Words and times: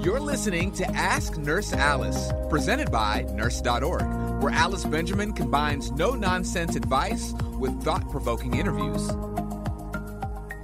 You're 0.00 0.20
listening 0.20 0.70
to 0.74 0.88
Ask 0.92 1.36
Nurse 1.38 1.72
Alice, 1.72 2.30
presented 2.48 2.88
by 2.92 3.22
Nurse.org, 3.32 4.40
where 4.40 4.52
Alice 4.52 4.84
Benjamin 4.84 5.32
combines 5.32 5.90
no 5.90 6.14
nonsense 6.14 6.76
advice 6.76 7.34
with 7.58 7.82
thought 7.82 8.08
provoking 8.08 8.54
interviews. 8.54 9.08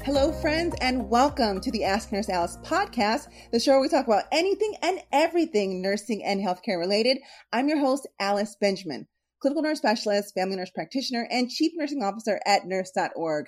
Hello, 0.04 0.30
friends, 0.40 0.76
and 0.80 1.10
welcome 1.10 1.60
to 1.62 1.72
the 1.72 1.82
Ask 1.82 2.12
Nurse 2.12 2.28
Alice 2.28 2.58
podcast, 2.62 3.26
the 3.50 3.58
show 3.58 3.72
where 3.72 3.80
we 3.80 3.88
talk 3.88 4.06
about 4.06 4.26
anything 4.30 4.76
and 4.82 5.00
everything 5.10 5.82
nursing 5.82 6.22
and 6.22 6.40
healthcare 6.40 6.78
related. 6.78 7.18
I'm 7.52 7.68
your 7.68 7.80
host, 7.80 8.06
Alice 8.20 8.56
Benjamin, 8.60 9.08
clinical 9.40 9.64
nurse 9.64 9.78
specialist, 9.78 10.32
family 10.34 10.54
nurse 10.54 10.70
practitioner, 10.70 11.26
and 11.28 11.50
chief 11.50 11.72
nursing 11.74 12.04
officer 12.04 12.40
at 12.46 12.68
nurse.org. 12.68 13.46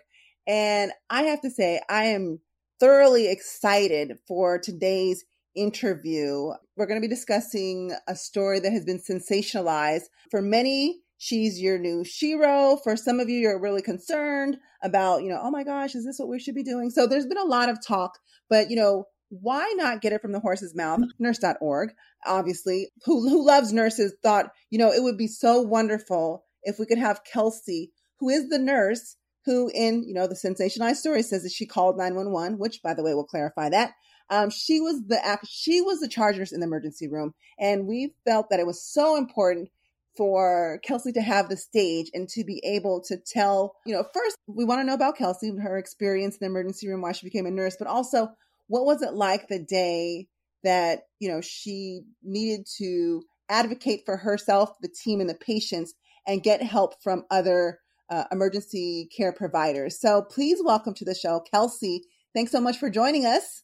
And 0.48 0.90
I 1.08 1.22
have 1.22 1.42
to 1.42 1.50
say, 1.50 1.80
I 1.88 2.06
am 2.06 2.40
thoroughly 2.80 3.28
excited 3.28 4.18
for 4.26 4.58
today's 4.58 5.24
interview. 5.56 6.50
We're 6.76 6.86
going 6.86 7.00
to 7.00 7.06
be 7.06 7.12
discussing 7.12 7.92
a 8.06 8.14
story 8.14 8.60
that 8.60 8.72
has 8.72 8.84
been 8.84 9.00
sensationalized. 9.00 10.04
For 10.30 10.42
many, 10.42 11.00
she's 11.18 11.60
your 11.60 11.78
new 11.78 12.04
Shiro. 12.04 12.76
For 12.76 12.96
some 12.96 13.20
of 13.20 13.28
you, 13.28 13.38
you're 13.38 13.60
really 13.60 13.82
concerned 13.82 14.58
about, 14.82 15.22
you 15.22 15.28
know, 15.28 15.40
oh 15.42 15.50
my 15.50 15.64
gosh, 15.64 15.94
is 15.94 16.04
this 16.04 16.18
what 16.18 16.28
we 16.28 16.38
should 16.38 16.54
be 16.54 16.62
doing? 16.62 16.90
So 16.90 17.06
there's 17.06 17.26
been 17.26 17.38
a 17.38 17.44
lot 17.44 17.68
of 17.68 17.84
talk, 17.84 18.18
but, 18.48 18.70
you 18.70 18.76
know, 18.76 19.06
why 19.28 19.72
not 19.76 20.00
get 20.00 20.12
it 20.12 20.22
from 20.22 20.32
the 20.32 20.40
horse's 20.40 20.74
mouth? 20.74 21.00
Mm-hmm. 21.00 21.24
Nurse.org, 21.24 21.90
obviously, 22.24 22.88
who, 23.04 23.28
who 23.28 23.44
loves 23.44 23.72
nurses, 23.72 24.14
thought, 24.22 24.50
you 24.70 24.78
know, 24.78 24.92
it 24.92 25.02
would 25.02 25.18
be 25.18 25.26
so 25.26 25.60
wonderful 25.60 26.44
if 26.62 26.78
we 26.78 26.86
could 26.86 26.98
have 26.98 27.24
Kelsay, 27.24 27.90
who 28.20 28.28
is 28.28 28.48
the 28.48 28.58
nurse 28.58 29.16
who 29.46 29.70
in, 29.72 30.02
you 30.06 30.12
know, 30.12 30.26
the 30.26 30.34
sensationalized 30.34 30.96
story 30.96 31.22
says 31.22 31.44
that 31.44 31.52
she 31.52 31.66
called 31.66 31.96
911, 31.96 32.58
which 32.58 32.82
by 32.82 32.92
the 32.92 33.02
way, 33.02 33.14
we'll 33.14 33.24
clarify 33.24 33.70
that. 33.70 33.92
Um, 34.30 34.50
she 34.50 34.80
was 34.80 35.02
the 35.06 35.38
she 35.48 35.80
was 35.80 36.00
the 36.00 36.08
charge 36.08 36.36
nurse 36.36 36.52
in 36.52 36.60
the 36.60 36.66
emergency 36.66 37.08
room, 37.08 37.34
and 37.58 37.86
we 37.86 38.14
felt 38.24 38.50
that 38.50 38.60
it 38.60 38.66
was 38.66 38.82
so 38.82 39.16
important 39.16 39.68
for 40.16 40.80
Kelsay 40.86 41.12
to 41.12 41.20
have 41.20 41.48
the 41.48 41.56
stage 41.56 42.10
and 42.14 42.28
to 42.30 42.42
be 42.42 42.60
able 42.64 43.02
to 43.02 43.18
tell, 43.18 43.74
you 43.84 43.94
know, 43.94 44.04
first 44.14 44.36
we 44.46 44.64
want 44.64 44.80
to 44.80 44.84
know 44.84 44.94
about 44.94 45.18
Kelsay, 45.18 45.48
and 45.48 45.62
her 45.62 45.76
experience 45.76 46.36
in 46.36 46.38
the 46.40 46.46
emergency 46.46 46.88
room, 46.88 47.02
why 47.02 47.12
she 47.12 47.26
became 47.26 47.46
a 47.46 47.50
nurse, 47.50 47.76
but 47.78 47.88
also 47.88 48.28
what 48.68 48.84
was 48.84 49.02
it 49.02 49.12
like 49.12 49.48
the 49.48 49.58
day 49.58 50.26
that, 50.64 51.02
you 51.20 51.28
know, 51.28 51.40
she 51.40 52.02
needed 52.22 52.66
to 52.78 53.22
advocate 53.48 54.02
for 54.04 54.16
herself, 54.16 54.72
the 54.80 54.88
team, 54.88 55.20
and 55.20 55.30
the 55.30 55.34
patients 55.34 55.94
and 56.26 56.42
get 56.42 56.62
help 56.62 57.00
from 57.02 57.24
other 57.30 57.78
uh, 58.10 58.24
emergency 58.32 59.08
care 59.16 59.32
providers. 59.32 60.00
So 60.00 60.22
please 60.22 60.58
welcome 60.64 60.94
to 60.94 61.04
the 61.04 61.14
show, 61.14 61.44
Kelsay. 61.52 62.00
Thanks 62.34 62.52
so 62.52 62.60
much 62.60 62.78
for 62.78 62.90
joining 62.90 63.24
us. 63.24 63.62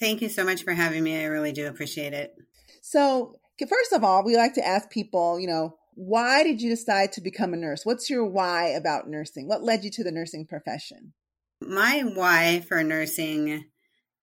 Thank 0.00 0.22
you 0.22 0.28
so 0.28 0.44
much 0.44 0.62
for 0.62 0.72
having 0.72 1.02
me. 1.02 1.20
I 1.20 1.24
really 1.24 1.52
do 1.52 1.66
appreciate 1.66 2.12
it. 2.12 2.34
So, 2.82 3.34
first 3.68 3.92
of 3.92 4.04
all, 4.04 4.24
we 4.24 4.36
like 4.36 4.54
to 4.54 4.66
ask 4.66 4.90
people, 4.90 5.40
you 5.40 5.48
know, 5.48 5.76
why 5.94 6.44
did 6.44 6.62
you 6.62 6.70
decide 6.70 7.12
to 7.12 7.20
become 7.20 7.52
a 7.52 7.56
nurse? 7.56 7.84
What's 7.84 8.08
your 8.08 8.24
why 8.24 8.68
about 8.68 9.08
nursing? 9.08 9.48
What 9.48 9.64
led 9.64 9.82
you 9.82 9.90
to 9.92 10.04
the 10.04 10.12
nursing 10.12 10.46
profession? 10.46 11.12
My 11.60 12.02
why 12.02 12.60
for 12.60 12.84
nursing 12.84 13.64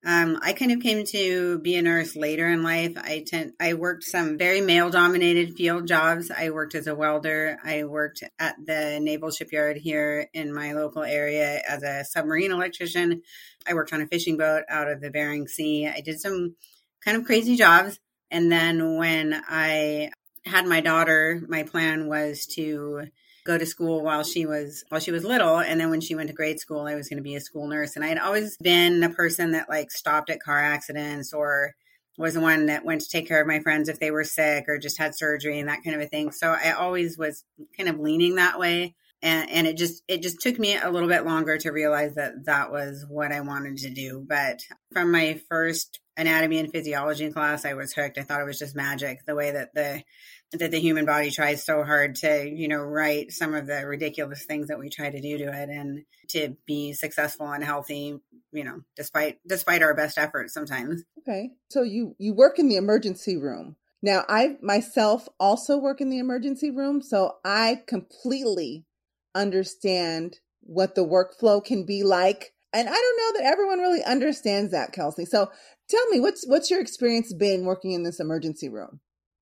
um, 0.05 0.39
I 0.43 0.53
kind 0.53 0.71
of 0.71 0.81
came 0.81 1.03
to 1.07 1.57
be 1.59 1.75
a 1.75 1.81
nurse 1.81 2.15
later 2.15 2.47
in 2.47 2.61
life. 2.61 2.95
I 2.95 3.23
tend 3.25 3.53
I 3.59 3.73
worked 3.73 4.03
some 4.03 4.37
very 4.37 4.61
male 4.61 4.91
dominated 4.91 5.55
field 5.55 5.87
jobs. 5.87 6.29
I 6.29 6.51
worked 6.51 6.75
as 6.75 6.85
a 6.85 6.93
welder. 6.93 7.57
I 7.63 7.85
worked 7.85 8.23
at 8.37 8.55
the 8.63 8.99
naval 8.99 9.31
shipyard 9.31 9.77
here 9.77 10.29
in 10.31 10.53
my 10.53 10.73
local 10.73 11.01
area 11.01 11.59
as 11.67 11.81
a 11.81 12.05
submarine 12.05 12.51
electrician. 12.51 13.23
I 13.67 13.73
worked 13.73 13.93
on 13.93 14.01
a 14.01 14.07
fishing 14.07 14.37
boat 14.37 14.63
out 14.69 14.91
of 14.91 15.01
the 15.01 15.09
Bering 15.09 15.47
Sea. 15.47 15.87
I 15.87 16.01
did 16.01 16.21
some 16.21 16.55
kind 17.03 17.17
of 17.17 17.25
crazy 17.25 17.55
jobs. 17.55 17.99
And 18.29 18.51
then 18.51 18.97
when 18.97 19.41
I 19.49 20.11
had 20.45 20.67
my 20.67 20.81
daughter, 20.81 21.41
my 21.47 21.63
plan 21.63 22.07
was 22.07 22.45
to 22.53 23.07
go 23.45 23.57
to 23.57 23.65
school 23.65 24.01
while 24.01 24.23
she 24.23 24.45
was 24.45 24.83
while 24.89 24.99
she 24.99 25.11
was 25.11 25.23
little 25.23 25.59
and 25.59 25.79
then 25.79 25.89
when 25.89 26.01
she 26.01 26.15
went 26.15 26.27
to 26.27 26.35
grade 26.35 26.59
school 26.59 26.81
I 26.81 26.95
was 26.95 27.07
going 27.07 27.17
to 27.17 27.23
be 27.23 27.35
a 27.35 27.39
school 27.39 27.67
nurse 27.67 27.95
and 27.95 28.03
I 28.03 28.07
had 28.07 28.17
always 28.17 28.57
been 28.57 29.03
a 29.03 29.09
person 29.09 29.51
that 29.51 29.69
like 29.69 29.91
stopped 29.91 30.29
at 30.29 30.41
car 30.41 30.59
accidents 30.59 31.31
or 31.31 31.75
was 32.17 32.33
the 32.33 32.41
one 32.41 32.67
that 32.67 32.85
went 32.85 33.01
to 33.01 33.09
take 33.09 33.27
care 33.27 33.41
of 33.41 33.47
my 33.47 33.59
friends 33.59 33.89
if 33.89 33.99
they 33.99 34.11
were 34.11 34.23
sick 34.23 34.65
or 34.67 34.77
just 34.77 34.97
had 34.97 35.15
surgery 35.15 35.59
and 35.59 35.67
that 35.67 35.83
kind 35.83 35.95
of 35.95 36.01
a 36.01 36.07
thing. 36.07 36.31
So 36.31 36.49
I 36.51 36.71
always 36.71 37.17
was 37.17 37.43
kind 37.75 37.89
of 37.89 37.99
leaning 37.99 38.35
that 38.35 38.59
way. 38.59 38.95
And, 39.21 39.49
and 39.49 39.67
it 39.67 39.77
just 39.77 40.03
it 40.07 40.21
just 40.21 40.39
took 40.39 40.59
me 40.59 40.77
a 40.77 40.89
little 40.89 41.09
bit 41.09 41.25
longer 41.25 41.57
to 41.57 41.71
realize 41.71 42.15
that 42.15 42.45
that 42.45 42.71
was 42.71 43.05
what 43.07 43.31
I 43.31 43.41
wanted 43.41 43.77
to 43.77 43.89
do. 43.89 44.23
But 44.27 44.61
from 44.93 45.11
my 45.11 45.41
first 45.49 45.99
anatomy 46.15 46.59
and 46.59 46.71
physiology 46.71 47.31
class, 47.31 47.65
I 47.65 47.73
was 47.73 47.93
hooked. 47.93 48.17
I 48.17 48.23
thought 48.23 48.41
it 48.41 48.45
was 48.45 48.59
just 48.59 48.75
magic 48.75 49.25
the 49.25 49.35
way 49.35 49.51
that 49.51 49.73
the 49.73 50.03
that 50.51 50.71
the 50.71 50.79
human 50.79 51.05
body 51.05 51.31
tries 51.31 51.65
so 51.65 51.83
hard 51.83 52.15
to, 52.15 52.49
you 52.49 52.67
know, 52.67 52.81
write 52.81 53.31
some 53.31 53.53
of 53.53 53.67
the 53.67 53.85
ridiculous 53.85 54.45
things 54.45 54.67
that 54.67 54.79
we 54.79 54.89
try 54.89 55.09
to 55.09 55.21
do 55.21 55.37
to 55.37 55.45
it 55.45 55.69
and 55.69 56.03
to 56.29 56.55
be 56.65 56.93
successful 56.93 57.47
and 57.47 57.63
healthy, 57.63 58.19
you 58.51 58.63
know, 58.63 58.81
despite 58.95 59.39
despite 59.47 59.81
our 59.81 59.93
best 59.93 60.17
efforts 60.17 60.53
sometimes. 60.53 61.03
Okay. 61.19 61.51
So 61.69 61.83
you 61.83 62.15
you 62.17 62.33
work 62.33 62.59
in 62.59 62.67
the 62.67 62.77
emergency 62.77 63.37
room. 63.37 63.75
Now, 64.01 64.23
I 64.29 64.57
myself 64.61 65.27
also 65.39 65.77
work 65.77 65.99
in 65.99 66.09
the 66.09 66.19
emergency 66.19 66.69
room, 66.69 67.01
so 67.01 67.37
I 67.43 67.81
completely 67.87 68.85
understand 69.33 70.39
what 70.61 70.95
the 70.95 71.05
workflow 71.05 71.63
can 71.63 71.85
be 71.85 72.03
like. 72.03 72.53
And 72.71 72.87
I 72.87 72.93
don't 72.93 73.17
know 73.17 73.39
that 73.39 73.51
everyone 73.51 73.79
really 73.79 74.03
understands 74.03 74.71
that, 74.71 74.93
Kelsay. 74.93 75.25
So 75.25 75.49
tell 75.89 76.05
me, 76.09 76.19
what's 76.19 76.45
what's 76.45 76.69
your 76.69 76.81
experience 76.81 77.33
been 77.33 77.65
working 77.65 77.93
in 77.93 78.03
this 78.03 78.19
emergency 78.19 78.69
room? 78.69 78.99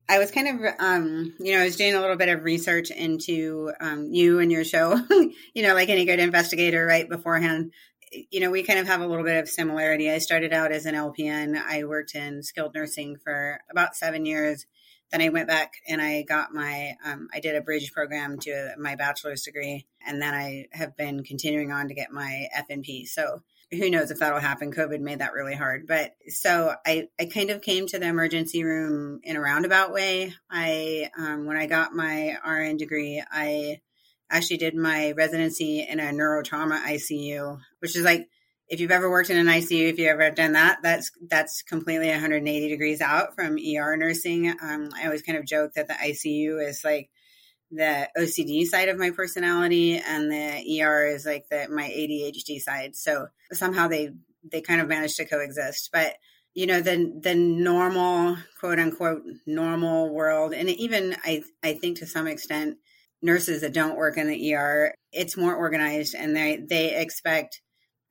I 0.10 0.20
was 0.20 0.32
kind 0.32 0.48
of, 0.48 0.74
um, 0.80 1.34
you 1.40 1.54
know, 1.54 1.62
I 1.62 1.66
was 1.66 1.78
doing 1.78 1.96
a 1.96 2.02
little 2.02 2.18
bit 2.18 2.30
of 2.30 2.44
research 2.44 2.92
into 2.92 3.72
um, 3.80 4.12
you 4.12 4.40
and 4.40 4.52
your 4.52 4.66
show, 4.66 5.00
you 5.54 5.64
know, 5.64 5.74
like 5.74 5.90
any 5.90 6.06
good 6.06 6.20
investigator, 6.20 6.86
right 6.86 7.08
beforehand. 7.08 7.72
You 8.30 8.42
know, 8.42 8.52
we 8.52 8.64
kind 8.64 8.80
of 8.80 8.88
have 8.88 9.02
a 9.02 9.08
little 9.08 9.24
bit 9.24 9.40
of 9.40 9.50
similarity. 9.50 10.12
I 10.12 10.20
started 10.20 10.54
out 10.54 10.72
as 10.72 10.86
an 10.86 10.94
LPN. 10.94 11.60
I 11.60 11.86
worked 11.86 12.16
in 12.16 12.44
skilled 12.44 12.76
nursing 12.76 13.16
for 13.16 13.60
about 13.72 13.96
seven 13.96 14.26
years. 14.26 14.66
Then 15.12 15.22
I 15.22 15.30
went 15.30 15.48
back 15.48 15.74
and 15.88 16.02
I 16.02 16.24
got 16.24 16.54
my, 16.54 16.96
um, 17.06 17.30
I 17.34 17.40
did 17.40 17.56
a 17.56 17.62
bridge 17.62 17.92
program 17.94 18.40
to 18.40 18.74
my 18.78 18.96
bachelor's 18.96 19.44
degree. 19.44 19.86
And 20.06 20.22
then 20.22 20.34
I 20.34 20.68
have 20.74 20.98
been 20.98 21.24
continuing 21.24 21.72
on 21.72 21.88
to 21.88 21.94
get 21.94 22.12
my 22.12 22.50
FNP. 22.56 23.08
So 23.08 23.42
who 23.74 23.90
knows 23.90 24.12
if 24.12 24.20
that'll 24.20 24.40
happen. 24.40 24.72
Covid 24.72 25.00
made 25.00 25.20
that 25.20 25.34
really 25.34 25.56
hard. 25.56 25.88
But 25.88 26.16
so 26.28 26.76
i 26.86 27.08
i 27.20 27.26
kind 27.26 27.50
of 27.50 27.62
came 27.62 27.88
to 27.88 28.00
the 28.00 28.08
emergency 28.08 28.64
room 28.64 29.20
in 29.24 29.36
a 29.36 29.42
roundabout 29.42 29.94
way. 29.94 30.34
I 30.50 31.10
um, 31.18 31.46
when 31.46 31.58
i 31.58 31.66
got 31.66 31.94
my 31.94 32.38
rn 32.46 32.78
degree 32.78 33.24
i 33.32 33.80
actually 34.30 34.58
did 34.58 34.76
my 34.76 35.12
residency 35.12 35.86
in 35.88 36.00
a 36.00 36.06
neurotrauma 36.06 36.84
icu 36.86 37.60
which 37.80 37.96
is 37.96 38.04
like 38.04 38.28
if 38.68 38.80
you've 38.80 38.92
ever 38.92 39.10
worked 39.10 39.30
in 39.30 39.38
an 39.38 39.48
icu 39.48 39.90
if 39.90 40.00
you've 40.00 40.08
ever 40.08 40.32
done 40.32 40.54
that 40.54 40.80
that's 40.82 41.12
that's 41.30 41.62
completely 41.62 42.10
180 42.10 42.70
degrees 42.70 43.02
out 43.02 43.36
from 43.36 43.58
er 43.58 43.98
nursing. 43.98 44.50
Um, 44.50 44.90
i 44.96 45.06
always 45.06 45.22
kind 45.22 45.38
of 45.38 45.46
joke 45.46 45.74
that 45.74 45.88
the 45.88 45.94
icu 45.94 46.66
is 46.66 46.84
like 46.84 47.10
the 47.76 48.10
OCD 48.18 48.66
side 48.66 48.90
of 48.90 48.98
my 48.98 49.10
personality 49.10 49.98
and 49.98 50.32
the 50.32 50.82
ER 50.82 51.08
is 51.08 51.26
like 51.26 51.48
the 51.50 51.68
my 51.70 51.90
ADHD 51.90 52.60
side. 52.60 52.96
So 52.96 53.28
somehow 53.52 53.88
they 53.88 54.12
they 54.50 54.62
kind 54.62 54.82
of 54.82 54.88
managed 54.88 55.18
to 55.18 55.26
coexist. 55.26 55.90
But 55.92 56.16
you 56.54 56.68
know 56.68 56.82
the 56.82 57.20
the 57.20 57.36
normal 57.36 58.38
quote 58.60 58.80
unquote 58.80 59.24
normal 59.46 60.14
world 60.14 60.54
and 60.54 60.70
even 60.70 61.16
I 61.24 61.44
I 61.64 61.74
think 61.74 61.98
to 62.00 62.06
some 62.06 62.28
extent 62.28 62.78
nurses 63.22 63.62
that 63.62 63.74
don't 63.74 63.98
work 63.98 64.18
in 64.18 64.28
the 64.28 64.54
ER 64.54 64.94
it's 65.12 65.38
more 65.38 65.56
organized 65.56 66.14
and 66.14 66.36
they 66.36 66.58
they 66.58 66.96
expect 66.96 67.62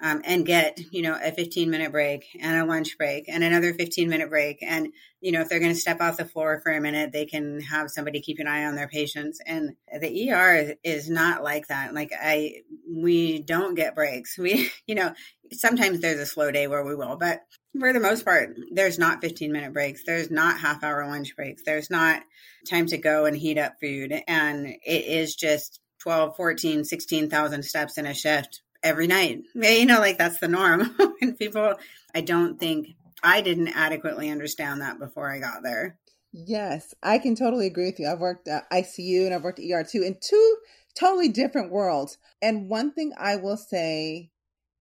um, 0.03 0.21
and 0.25 0.45
get 0.45 0.79
you 0.91 1.01
know 1.01 1.17
a 1.23 1.31
15 1.31 1.71
minute 1.71 1.93
break 1.93 2.27
and 2.41 2.61
a 2.61 2.67
lunch 2.67 2.99
break 2.99 3.29
and 3.29 3.45
another 3.45 3.73
15 3.73 4.09
minute 4.09 4.29
break. 4.29 4.59
And 4.61 4.89
you 5.21 5.31
know 5.31 5.41
if 5.41 5.49
they're 5.49 5.61
going 5.61 5.73
to 5.73 5.79
step 5.79 6.01
off 6.01 6.17
the 6.17 6.25
floor 6.25 6.61
for 6.61 6.73
a 6.73 6.81
minute 6.81 7.13
they 7.13 7.25
can 7.25 7.61
have 7.61 7.91
somebody 7.91 8.21
keep 8.21 8.41
an 8.41 8.49
eye 8.49 8.65
on 8.65 8.75
their 8.75 8.89
patients. 8.89 9.41
And 9.47 9.77
the 10.01 10.33
er 10.33 10.75
is, 10.83 11.09
not 11.09 11.43
like 11.43 11.69
that. 11.69 11.95
Like 11.95 12.11
i 12.21 12.57
we 12.91 13.41
don't 13.41 13.75
get 13.75 13.95
breaks. 13.95 14.37
We 14.43 14.71
you 14.89 14.97
know 14.97 15.15
sometimes 15.53 16.01
there's 16.01 16.19
a 16.19 16.27
slow 16.27 16.51
day 16.51 16.67
where 16.67 16.85
we 16.85 16.97
will 16.97 17.17
but 17.17 17.43
for 17.79 17.93
the 17.93 18.01
most 18.01 18.25
part 18.25 18.57
there's 18.73 18.99
not 18.99 19.21
15 19.21 19.53
minute 19.53 19.73
breaks. 19.73 20.03
There's 20.05 20.33
not 20.33 20.59
half 20.59 20.83
hour 20.83 21.07
lunch 21.07 21.37
breaks. 21.37 21.63
There's 21.65 21.91
not 21.91 22.23
time 22.69 22.87
to 22.87 22.99
go 22.99 23.27
and 23.27 23.37
heat 23.37 23.59
up 23.59 23.75
food. 23.81 24.13
And 24.27 24.67
it 24.67 25.05
is 25.05 25.37
just 25.37 25.81
12 26.01 26.35
14 26.35 26.83
16,000 26.85 27.63
steps 27.63 27.99
in 27.99 28.07
a 28.07 28.15
shift 28.15 28.63
every 28.83 29.07
night. 29.07 29.43
You 29.55 29.87
know, 29.87 30.01
like 30.01 30.19
that's 30.19 30.39
the 30.39 30.49
norm. 30.49 30.95
and 31.21 31.39
people, 31.39 31.75
I 32.15 32.21
don't 32.21 32.59
think 32.59 32.95
I 33.23 33.41
didn't 33.41 33.69
adequately 33.69 34.31
understand 34.31 34.81
that 34.81 34.99
before 34.99 35.31
I 35.31 35.39
got 35.39 35.63
there. 35.63 35.99
Yes, 36.33 36.95
I 37.03 37.19
can 37.19 37.37
totally 37.37 37.67
agree 37.67 37.87
with 37.87 38.01
you. 38.01 38.09
I've 38.09 38.21
worked 38.21 38.49
at 38.49 38.71
ICU 38.71 39.27
and 39.27 39.35
I've 39.35 39.43
worked 39.43 39.61
ER 39.61 39.85
too 39.85 40.03
in 40.03 40.17
two 40.21 40.57
totally 40.99 41.29
different 41.29 41.71
worlds. 41.71 42.19
And 42.41 42.69
one 42.69 42.93
thing 42.93 43.13
I 43.19 43.37
will 43.37 43.57
say 43.57 44.31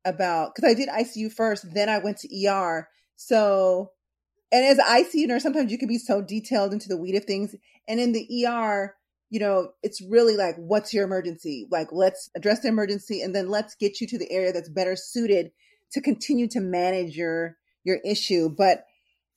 about 0.06 0.56
because 0.56 0.69
I 0.69 0.74
did 0.74 0.89
ICU 0.89 1.31
first, 1.31 1.74
then 1.74 1.89
I 1.89 2.00
went 2.00 2.18
to 2.19 2.48
ER. 2.48 2.88
So, 3.15 3.92
and 4.51 4.65
as 4.65 4.80
ICU 4.80 5.27
nurse, 5.27 5.44
sometimes 5.44 5.71
you 5.71 5.77
can 5.77 5.88
be 5.88 5.98
so 5.98 6.21
detailed 6.21 6.74
into 6.74 6.88
the 6.88 6.98
weed 6.98 7.15
of 7.15 7.25
things. 7.25 7.56
And 7.88 8.00
in 8.00 8.13
the 8.13 8.45
ER, 8.48 8.95
you 9.31 9.39
know, 9.39 9.69
it's 9.81 10.01
really 10.01 10.35
like, 10.35 10.55
what's 10.57 10.93
your 10.93 11.05
emergency? 11.05 11.65
Like, 11.71 11.87
let's 11.91 12.29
address 12.35 12.59
the 12.59 12.67
emergency 12.67 13.21
and 13.21 13.33
then 13.33 13.49
let's 13.49 13.75
get 13.75 14.01
you 14.01 14.07
to 14.07 14.17
the 14.17 14.29
area 14.29 14.51
that's 14.51 14.69
better 14.69 14.97
suited 14.97 15.51
to 15.93 16.01
continue 16.01 16.49
to 16.49 16.59
manage 16.59 17.15
your, 17.15 17.55
your 17.85 17.99
issue. 18.05 18.49
But 18.49 18.83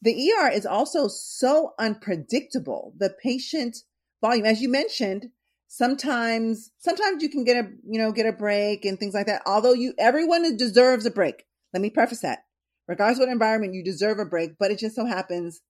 the 0.02 0.32
ER 0.32 0.48
is 0.48 0.66
also 0.66 1.06
so 1.06 1.74
unpredictable. 1.78 2.92
The 2.98 3.14
patient 3.22 3.76
volume, 4.20 4.46
as 4.46 4.60
you 4.60 4.68
mentioned, 4.68 5.28
sometimes, 5.68 6.72
sometimes 6.78 7.22
you 7.22 7.28
can 7.28 7.44
get 7.44 7.64
a, 7.64 7.68
you 7.88 8.00
know, 8.00 8.10
get 8.10 8.26
a 8.26 8.32
break 8.32 8.84
and 8.84 8.98
things 8.98 9.14
like 9.14 9.26
that. 9.26 9.42
Although 9.46 9.74
you, 9.74 9.94
everyone 9.96 10.56
deserves 10.56 11.06
a 11.06 11.10
break. 11.12 11.44
Let 11.72 11.80
me 11.82 11.90
preface 11.90 12.20
that. 12.20 12.40
Regardless 12.88 13.18
of 13.18 13.28
what 13.28 13.32
environment, 13.32 13.74
you 13.74 13.84
deserve 13.84 14.18
a 14.18 14.24
break, 14.24 14.58
but 14.58 14.72
it 14.72 14.80
just 14.80 14.96
so 14.96 15.06
happens 15.06 15.60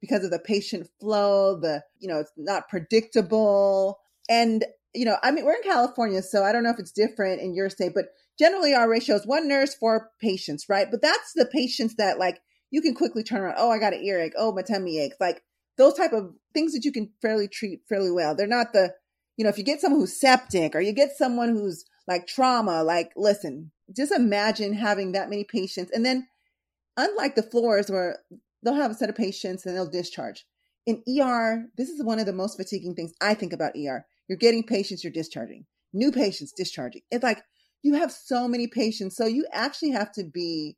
because 0.00 0.24
of 0.24 0.30
the 0.30 0.38
patient 0.38 0.88
flow, 1.00 1.58
the, 1.58 1.82
you 1.98 2.08
know, 2.08 2.20
it's 2.20 2.32
not 2.36 2.68
predictable. 2.68 3.98
And, 4.28 4.64
you 4.94 5.04
know, 5.04 5.16
I 5.22 5.30
mean, 5.30 5.44
we're 5.44 5.54
in 5.54 5.62
California, 5.62 6.22
so 6.22 6.44
I 6.44 6.52
don't 6.52 6.62
know 6.62 6.70
if 6.70 6.78
it's 6.78 6.92
different 6.92 7.40
in 7.40 7.54
your 7.54 7.70
state, 7.70 7.92
but 7.94 8.06
generally 8.38 8.74
our 8.74 8.88
ratio 8.88 9.16
is 9.16 9.26
one 9.26 9.48
nurse, 9.48 9.74
four 9.74 10.10
patients, 10.20 10.66
right? 10.68 10.90
But 10.90 11.02
that's 11.02 11.32
the 11.34 11.46
patients 11.46 11.94
that 11.96 12.18
like 12.18 12.40
you 12.70 12.82
can 12.82 12.94
quickly 12.94 13.22
turn 13.22 13.40
around. 13.40 13.56
Oh, 13.58 13.70
I 13.70 13.78
got 13.78 13.94
an 13.94 14.02
earache. 14.02 14.34
Oh, 14.36 14.52
my 14.52 14.62
tummy 14.62 14.98
aches. 14.98 15.16
Like 15.20 15.42
those 15.76 15.94
type 15.94 16.12
of 16.12 16.32
things 16.52 16.72
that 16.72 16.84
you 16.84 16.92
can 16.92 17.10
fairly 17.22 17.48
treat 17.48 17.80
fairly 17.88 18.10
well. 18.10 18.34
They're 18.34 18.46
not 18.46 18.72
the, 18.72 18.94
you 19.36 19.44
know, 19.44 19.50
if 19.50 19.58
you 19.58 19.64
get 19.64 19.80
someone 19.80 20.00
who's 20.00 20.20
septic 20.20 20.74
or 20.74 20.80
you 20.80 20.92
get 20.92 21.16
someone 21.16 21.50
who's 21.50 21.84
like 22.06 22.26
trauma, 22.26 22.82
like 22.82 23.12
listen, 23.16 23.70
just 23.94 24.12
imagine 24.12 24.74
having 24.74 25.12
that 25.12 25.30
many 25.30 25.44
patients. 25.44 25.90
And 25.92 26.04
then 26.04 26.26
unlike 26.96 27.34
the 27.34 27.42
floors 27.42 27.90
where 27.90 28.18
they'll 28.64 28.74
have 28.74 28.90
a 28.90 28.94
set 28.94 29.10
of 29.10 29.14
patients 29.14 29.66
and 29.66 29.76
they'll 29.76 29.88
discharge. 29.88 30.46
In 30.86 31.02
ER, 31.08 31.66
this 31.76 31.88
is 31.88 32.02
one 32.02 32.18
of 32.18 32.26
the 32.26 32.32
most 32.32 32.56
fatiguing 32.56 32.94
things 32.94 33.12
I 33.20 33.34
think 33.34 33.52
about 33.52 33.76
ER. 33.76 34.04
You're 34.28 34.38
getting 34.38 34.64
patients, 34.64 35.04
you're 35.04 35.12
discharging. 35.12 35.66
New 35.92 36.10
patients 36.10 36.52
discharging. 36.52 37.02
It's 37.10 37.22
like 37.22 37.42
you 37.82 37.94
have 37.94 38.10
so 38.10 38.48
many 38.48 38.66
patients. 38.66 39.16
So 39.16 39.26
you 39.26 39.46
actually 39.52 39.90
have 39.90 40.12
to 40.12 40.24
be, 40.24 40.76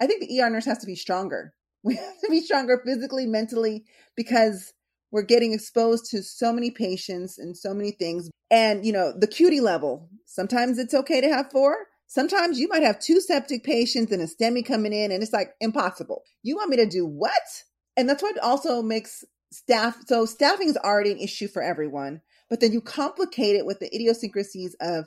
I 0.00 0.06
think 0.06 0.20
the 0.20 0.40
ER 0.40 0.50
nurse 0.50 0.66
has 0.66 0.78
to 0.78 0.86
be 0.86 0.96
stronger. 0.96 1.54
We 1.84 1.96
have 1.96 2.18
to 2.22 2.30
be 2.30 2.40
stronger 2.40 2.80
physically, 2.82 3.26
mentally, 3.26 3.84
because 4.16 4.72
we're 5.12 5.20
getting 5.20 5.52
exposed 5.52 6.10
to 6.12 6.22
so 6.22 6.50
many 6.50 6.70
patients 6.70 7.36
and 7.36 7.54
so 7.54 7.74
many 7.74 7.90
things. 7.90 8.30
And, 8.50 8.86
you 8.86 8.92
know, 8.92 9.12
the 9.14 9.26
acuity 9.26 9.60
level, 9.60 10.08
sometimes 10.24 10.78
it's 10.78 10.94
okay 10.94 11.20
to 11.20 11.28
have 11.28 11.50
four. 11.50 11.76
Sometimes 12.14 12.60
you 12.60 12.68
might 12.68 12.84
have 12.84 13.00
two 13.00 13.20
septic 13.20 13.64
patients 13.64 14.12
and 14.12 14.22
a 14.22 14.26
STEMI 14.26 14.64
coming 14.64 14.92
in, 14.92 15.10
and 15.10 15.20
it's 15.20 15.32
like 15.32 15.50
impossible. 15.60 16.22
You 16.44 16.54
want 16.54 16.70
me 16.70 16.76
to 16.76 16.86
do 16.86 17.04
what? 17.04 17.32
And 17.96 18.08
that's 18.08 18.22
what 18.22 18.38
also 18.38 18.82
makes 18.82 19.24
staff. 19.50 19.96
So 20.06 20.24
staffing 20.24 20.68
is 20.68 20.76
already 20.76 21.10
an 21.10 21.18
issue 21.18 21.48
for 21.48 21.60
everyone, 21.60 22.20
but 22.48 22.60
then 22.60 22.70
you 22.70 22.80
complicate 22.80 23.56
it 23.56 23.66
with 23.66 23.80
the 23.80 23.92
idiosyncrasies 23.92 24.76
of 24.80 25.06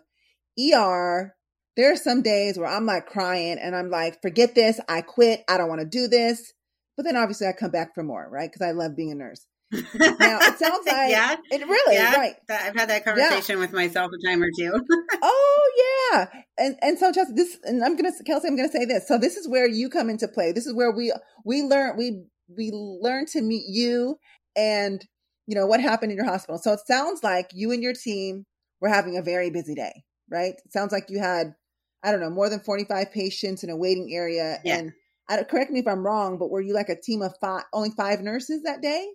ER. 0.59 1.33
There 1.77 1.93
are 1.93 1.95
some 1.95 2.23
days 2.23 2.59
where 2.59 2.67
I'm 2.67 2.85
like 2.85 3.05
crying 3.05 3.57
and 3.57 3.73
I'm 3.73 3.89
like, 3.89 4.21
forget 4.21 4.53
this. 4.53 4.77
I 4.89 4.99
quit. 4.99 5.45
I 5.47 5.57
don't 5.57 5.69
want 5.69 5.79
to 5.79 5.87
do 5.87 6.09
this. 6.09 6.51
But 6.97 7.03
then 7.03 7.15
obviously 7.15 7.47
I 7.47 7.53
come 7.53 7.71
back 7.71 7.95
for 7.95 8.03
more, 8.03 8.27
right? 8.29 8.51
Because 8.51 8.67
I 8.67 8.71
love 8.71 8.97
being 8.97 9.13
a 9.13 9.15
nurse 9.15 9.47
now 9.71 10.39
it 10.41 10.57
sounds 10.57 10.85
like 10.87 11.09
yeah, 11.09 11.35
it 11.51 11.67
really 11.67 11.95
yeah, 11.95 12.15
right. 12.15 12.35
I've 12.49 12.75
had 12.75 12.89
that 12.89 13.03
conversation 13.03 13.55
yeah. 13.55 13.59
with 13.59 13.73
myself 13.73 14.11
a 14.13 14.27
time 14.27 14.41
or 14.41 14.49
two. 14.57 14.71
oh 15.21 15.71
yeah, 16.13 16.27
and 16.57 16.75
and 16.81 16.97
so 16.97 17.11
just 17.11 17.35
this, 17.35 17.57
and 17.63 17.83
I'm 17.83 17.97
gonna 17.97 18.11
Kelsay, 18.25 18.47
I'm 18.47 18.55
gonna 18.55 18.71
say 18.71 18.85
this. 18.85 19.07
So 19.07 19.17
this 19.17 19.35
is 19.35 19.47
where 19.47 19.67
you 19.67 19.89
come 19.89 20.09
into 20.09 20.27
play. 20.27 20.53
This 20.53 20.67
is 20.67 20.73
where 20.73 20.91
we 20.91 21.13
we 21.43 21.63
learn 21.63 21.97
we 21.97 22.23
we 22.47 22.71
learn 22.71 23.25
to 23.27 23.41
meet 23.41 23.65
you 23.67 24.17
and 24.55 25.05
you 25.47 25.55
know 25.55 25.65
what 25.65 25.81
happened 25.81 26.11
in 26.11 26.17
your 26.17 26.25
hospital. 26.25 26.57
So 26.57 26.73
it 26.73 26.79
sounds 26.87 27.23
like 27.23 27.49
you 27.53 27.71
and 27.71 27.83
your 27.83 27.93
team 27.93 28.45
were 28.79 28.89
having 28.89 29.17
a 29.17 29.21
very 29.21 29.49
busy 29.49 29.75
day, 29.75 30.03
right? 30.31 30.53
It 30.53 30.71
sounds 30.71 30.93
like 30.93 31.09
you 31.09 31.19
had 31.19 31.55
I 32.03 32.11
don't 32.11 32.21
know 32.21 32.29
more 32.29 32.49
than 32.49 32.61
45 32.61 33.11
patients 33.11 33.63
in 33.63 33.69
a 33.69 33.75
waiting 33.75 34.13
area, 34.13 34.59
yeah. 34.63 34.77
and 34.77 34.93
I, 35.29 35.43
correct 35.43 35.71
me 35.71 35.79
if 35.79 35.87
I'm 35.87 36.05
wrong, 36.05 36.37
but 36.37 36.49
were 36.49 36.61
you 36.61 36.73
like 36.73 36.87
a 36.87 36.99
team 36.99 37.21
of 37.21 37.33
five, 37.41 37.63
only 37.73 37.89
five 37.97 38.21
nurses 38.21 38.63
that 38.63 38.81
day? 38.81 39.07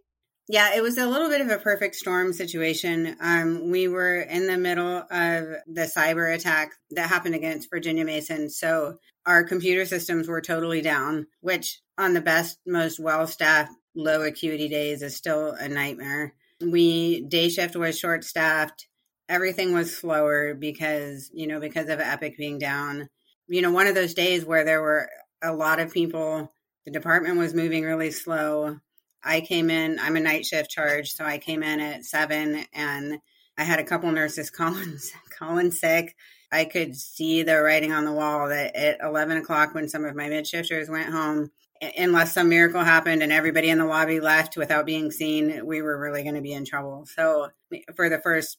Yeah, 0.53 0.75
it 0.77 0.83
was 0.83 0.99
a 0.99 1.07
little 1.07 1.31
bit 1.31 1.41
of 1.41 1.49
a 1.49 1.57
perfect 1.57 1.95
storm 1.95 2.35
situation. 2.35 3.17
Um, 3.23 3.71
we 3.71 3.89
were 3.89 4.21
in 4.21 4.47
the 4.47 4.59
middle 4.59 4.99
of 4.99 5.45
the 5.67 5.91
cyber 5.97 6.35
attack 6.35 6.73
that 6.91 7.09
happened 7.09 7.35
against 7.35 7.71
Virginia 7.71 8.05
Mason. 8.05 8.51
So 8.51 8.99
our 9.25 9.45
computer 9.45 9.87
systems 9.87 10.29
were 10.29 10.43
totally 10.43 10.83
down, 10.83 11.27
which 11.41 11.81
on 11.97 12.13
the 12.13 12.21
best, 12.21 12.59
most 12.67 13.01
well 13.01 13.27
staffed, 13.27 13.73
low 13.97 14.21
acuity 14.25 14.69
days 14.69 15.01
is 15.01 15.17
still 15.17 15.53
a 15.53 15.71
nightmare. 15.71 16.35
We, 16.61 17.23
day 17.23 17.49
shift 17.49 17.75
was 17.75 17.99
short 17.99 18.23
staffed. 18.23 18.89
Everything 19.31 19.73
was 19.73 19.97
slower 19.97 20.55
because, 20.55 21.31
you 21.33 21.47
know, 21.47 21.61
because 21.61 21.89
of 21.89 21.99
Epic 21.99 22.37
being 22.37 22.59
down. 22.59 23.09
You 23.49 23.63
know, 23.63 23.71
one 23.71 23.87
of 23.87 23.95
those 23.95 24.13
days 24.13 24.45
where 24.45 24.67
there 24.67 24.83
were 24.83 25.09
a 25.43 25.55
lot 25.55 25.81
of 25.81 25.95
people, 25.95 26.53
the 26.85 26.91
department 26.91 27.39
was 27.39 27.55
moving 27.55 27.85
really 27.85 28.11
slow 28.11 28.81
I 29.25 29.41
came 29.41 29.71
in, 29.71 29.99
I'm 29.99 30.17
a 30.17 30.21
night 30.21 30.45
shift 30.47 30.71
charge, 30.71 31.13
so 31.13 31.25
I 31.25 31.39
came 31.39 31.63
in 31.63 31.81
at 31.81 32.05
seven 32.05 32.65
and 32.73 33.19
I 33.57 33.65
had 33.65 33.79
a 33.79 33.85
couple 33.85 34.11
nurses 34.11 34.51
calling 34.51 34.99
calling 35.39 35.71
sick. 35.71 36.17
I 36.51 36.67
could 36.67 36.97
see 36.97 37.43
the 37.43 37.63
writing 37.63 37.93
on 37.93 38.05
the 38.05 38.13
wall 38.13 38.49
that 38.49 38.77
at 38.77 39.01
11 39.03 39.39
o'clock, 39.39 39.75
when 39.75 39.89
some 39.89 40.05
of 40.05 40.15
my 40.15 40.29
midshifters 40.29 40.91
went 40.91 41.11
home, 41.11 41.51
unless 41.97 42.35
some 42.35 42.51
miracle 42.51 42.83
happened 42.85 43.23
and 43.23 43.33
everybody 43.33 43.71
in 43.71 43.79
the 43.79 43.87
lobby 43.87 44.21
left 44.21 44.57
without 44.57 44.85
being 44.85 45.11
seen, 45.11 45.65
we 45.65 45.81
were 45.81 45.99
really 45.99 46.23
going 46.23 46.35
to 46.35 46.43
be 46.43 46.53
in 46.53 46.67
trouble. 46.67 47.07
So 47.07 47.49
for 47.97 48.11
the 48.11 48.21
first 48.21 48.59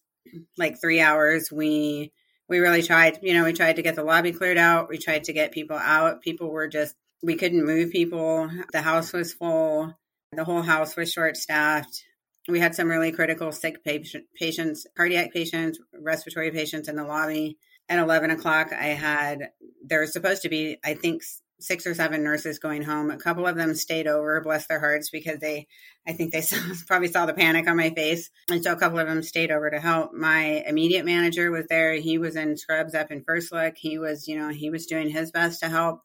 like 0.58 0.82
three 0.82 1.00
hours, 1.00 1.52
we 1.52 2.12
we 2.50 2.60
really 2.60 2.84
tried. 2.84 3.20
You 3.22 3.34
know, 3.34 3.46
we 3.46 3.54
tried 3.54 3.78
to 3.78 3.82
get 3.82 3.96
the 3.96 4.04
lobby 4.04 4.32
cleared 4.32 4.58
out. 4.58 4.90
We 4.90 4.98
tried 4.98 5.26
to 5.26 5.34
get 5.34 5.52
people 5.52 5.78
out. 5.78 6.22
People 6.22 6.50
were 6.50 6.68
just 6.68 6.96
we 7.22 7.36
couldn't 7.36 7.66
move 7.66 7.92
people. 7.92 8.50
The 8.72 8.82
house 8.82 9.14
was 9.14 9.34
full. 9.34 9.98
The 10.36 10.44
whole 10.44 10.62
house 10.62 10.96
was 10.96 11.12
short 11.12 11.38
staffed. 11.38 12.04
We 12.48 12.60
had 12.60 12.76
some 12.76 12.90
really 12.90 13.12
critical 13.12 13.52
sick 13.52 13.84
patient, 13.84 14.26
patients, 14.36 14.86
cardiac 14.98 15.34
patients, 15.34 15.80
respiratory 15.94 16.52
patients 16.52 16.90
in 16.90 16.96
the 16.96 17.04
lobby. 17.04 17.58
At 17.90 18.00
11 18.00 18.32
o'clock, 18.32 18.72
I 18.72 18.88
had, 18.88 19.50
there 19.86 20.02
was 20.02 20.14
supposed 20.14 20.42
to 20.44 20.50
be, 20.50 20.78
I 20.84 20.94
think, 20.94 21.22
six 21.64 21.88
or 21.88 21.94
seven 21.96 22.24
nurses 22.24 22.60
going 22.60 22.84
home. 22.84 23.10
A 23.10 23.18
couple 23.18 23.48
of 23.48 23.56
them 23.56 23.74
stayed 23.76 24.08
over, 24.08 24.42
bless 24.42 24.68
their 24.68 24.80
hearts, 24.80 25.10
because 25.10 25.40
they, 25.40 25.68
I 26.08 26.14
think 26.14 26.32
they 26.32 26.42
saw, 26.42 26.58
probably 26.88 27.08
saw 27.08 27.26
the 27.26 27.34
panic 27.34 27.68
on 27.68 27.78
my 27.78 27.90
face. 27.90 28.30
And 28.50 28.64
so 28.64 28.74
a 28.74 28.78
couple 28.78 29.00
of 29.00 29.08
them 29.08 29.24
stayed 29.24 29.52
over 29.52 29.70
to 29.70 29.80
help. 29.80 30.14
My 30.14 30.64
immediate 30.68 31.06
manager 31.06 31.52
was 31.52 31.66
there. 31.68 31.94
He 31.94 32.18
was 32.18 32.36
in 32.36 32.58
scrubs 32.58 32.94
up 32.96 33.12
in 33.12 33.24
first 33.24 33.52
look. 33.52 33.76
He 33.78 33.98
was, 33.98 34.28
you 34.28 34.38
know, 34.38 34.50
he 34.50 34.70
was 34.70 34.86
doing 34.86 35.10
his 35.10 35.32
best 35.32 35.62
to 35.62 35.70
help. 35.70 36.02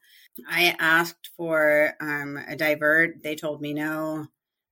I 0.48 0.74
asked 0.78 1.30
for 1.36 1.94
um, 2.00 2.36
a 2.36 2.56
divert. 2.56 3.22
They 3.22 3.34
told 3.34 3.60
me 3.60 3.74
no. 3.74 4.26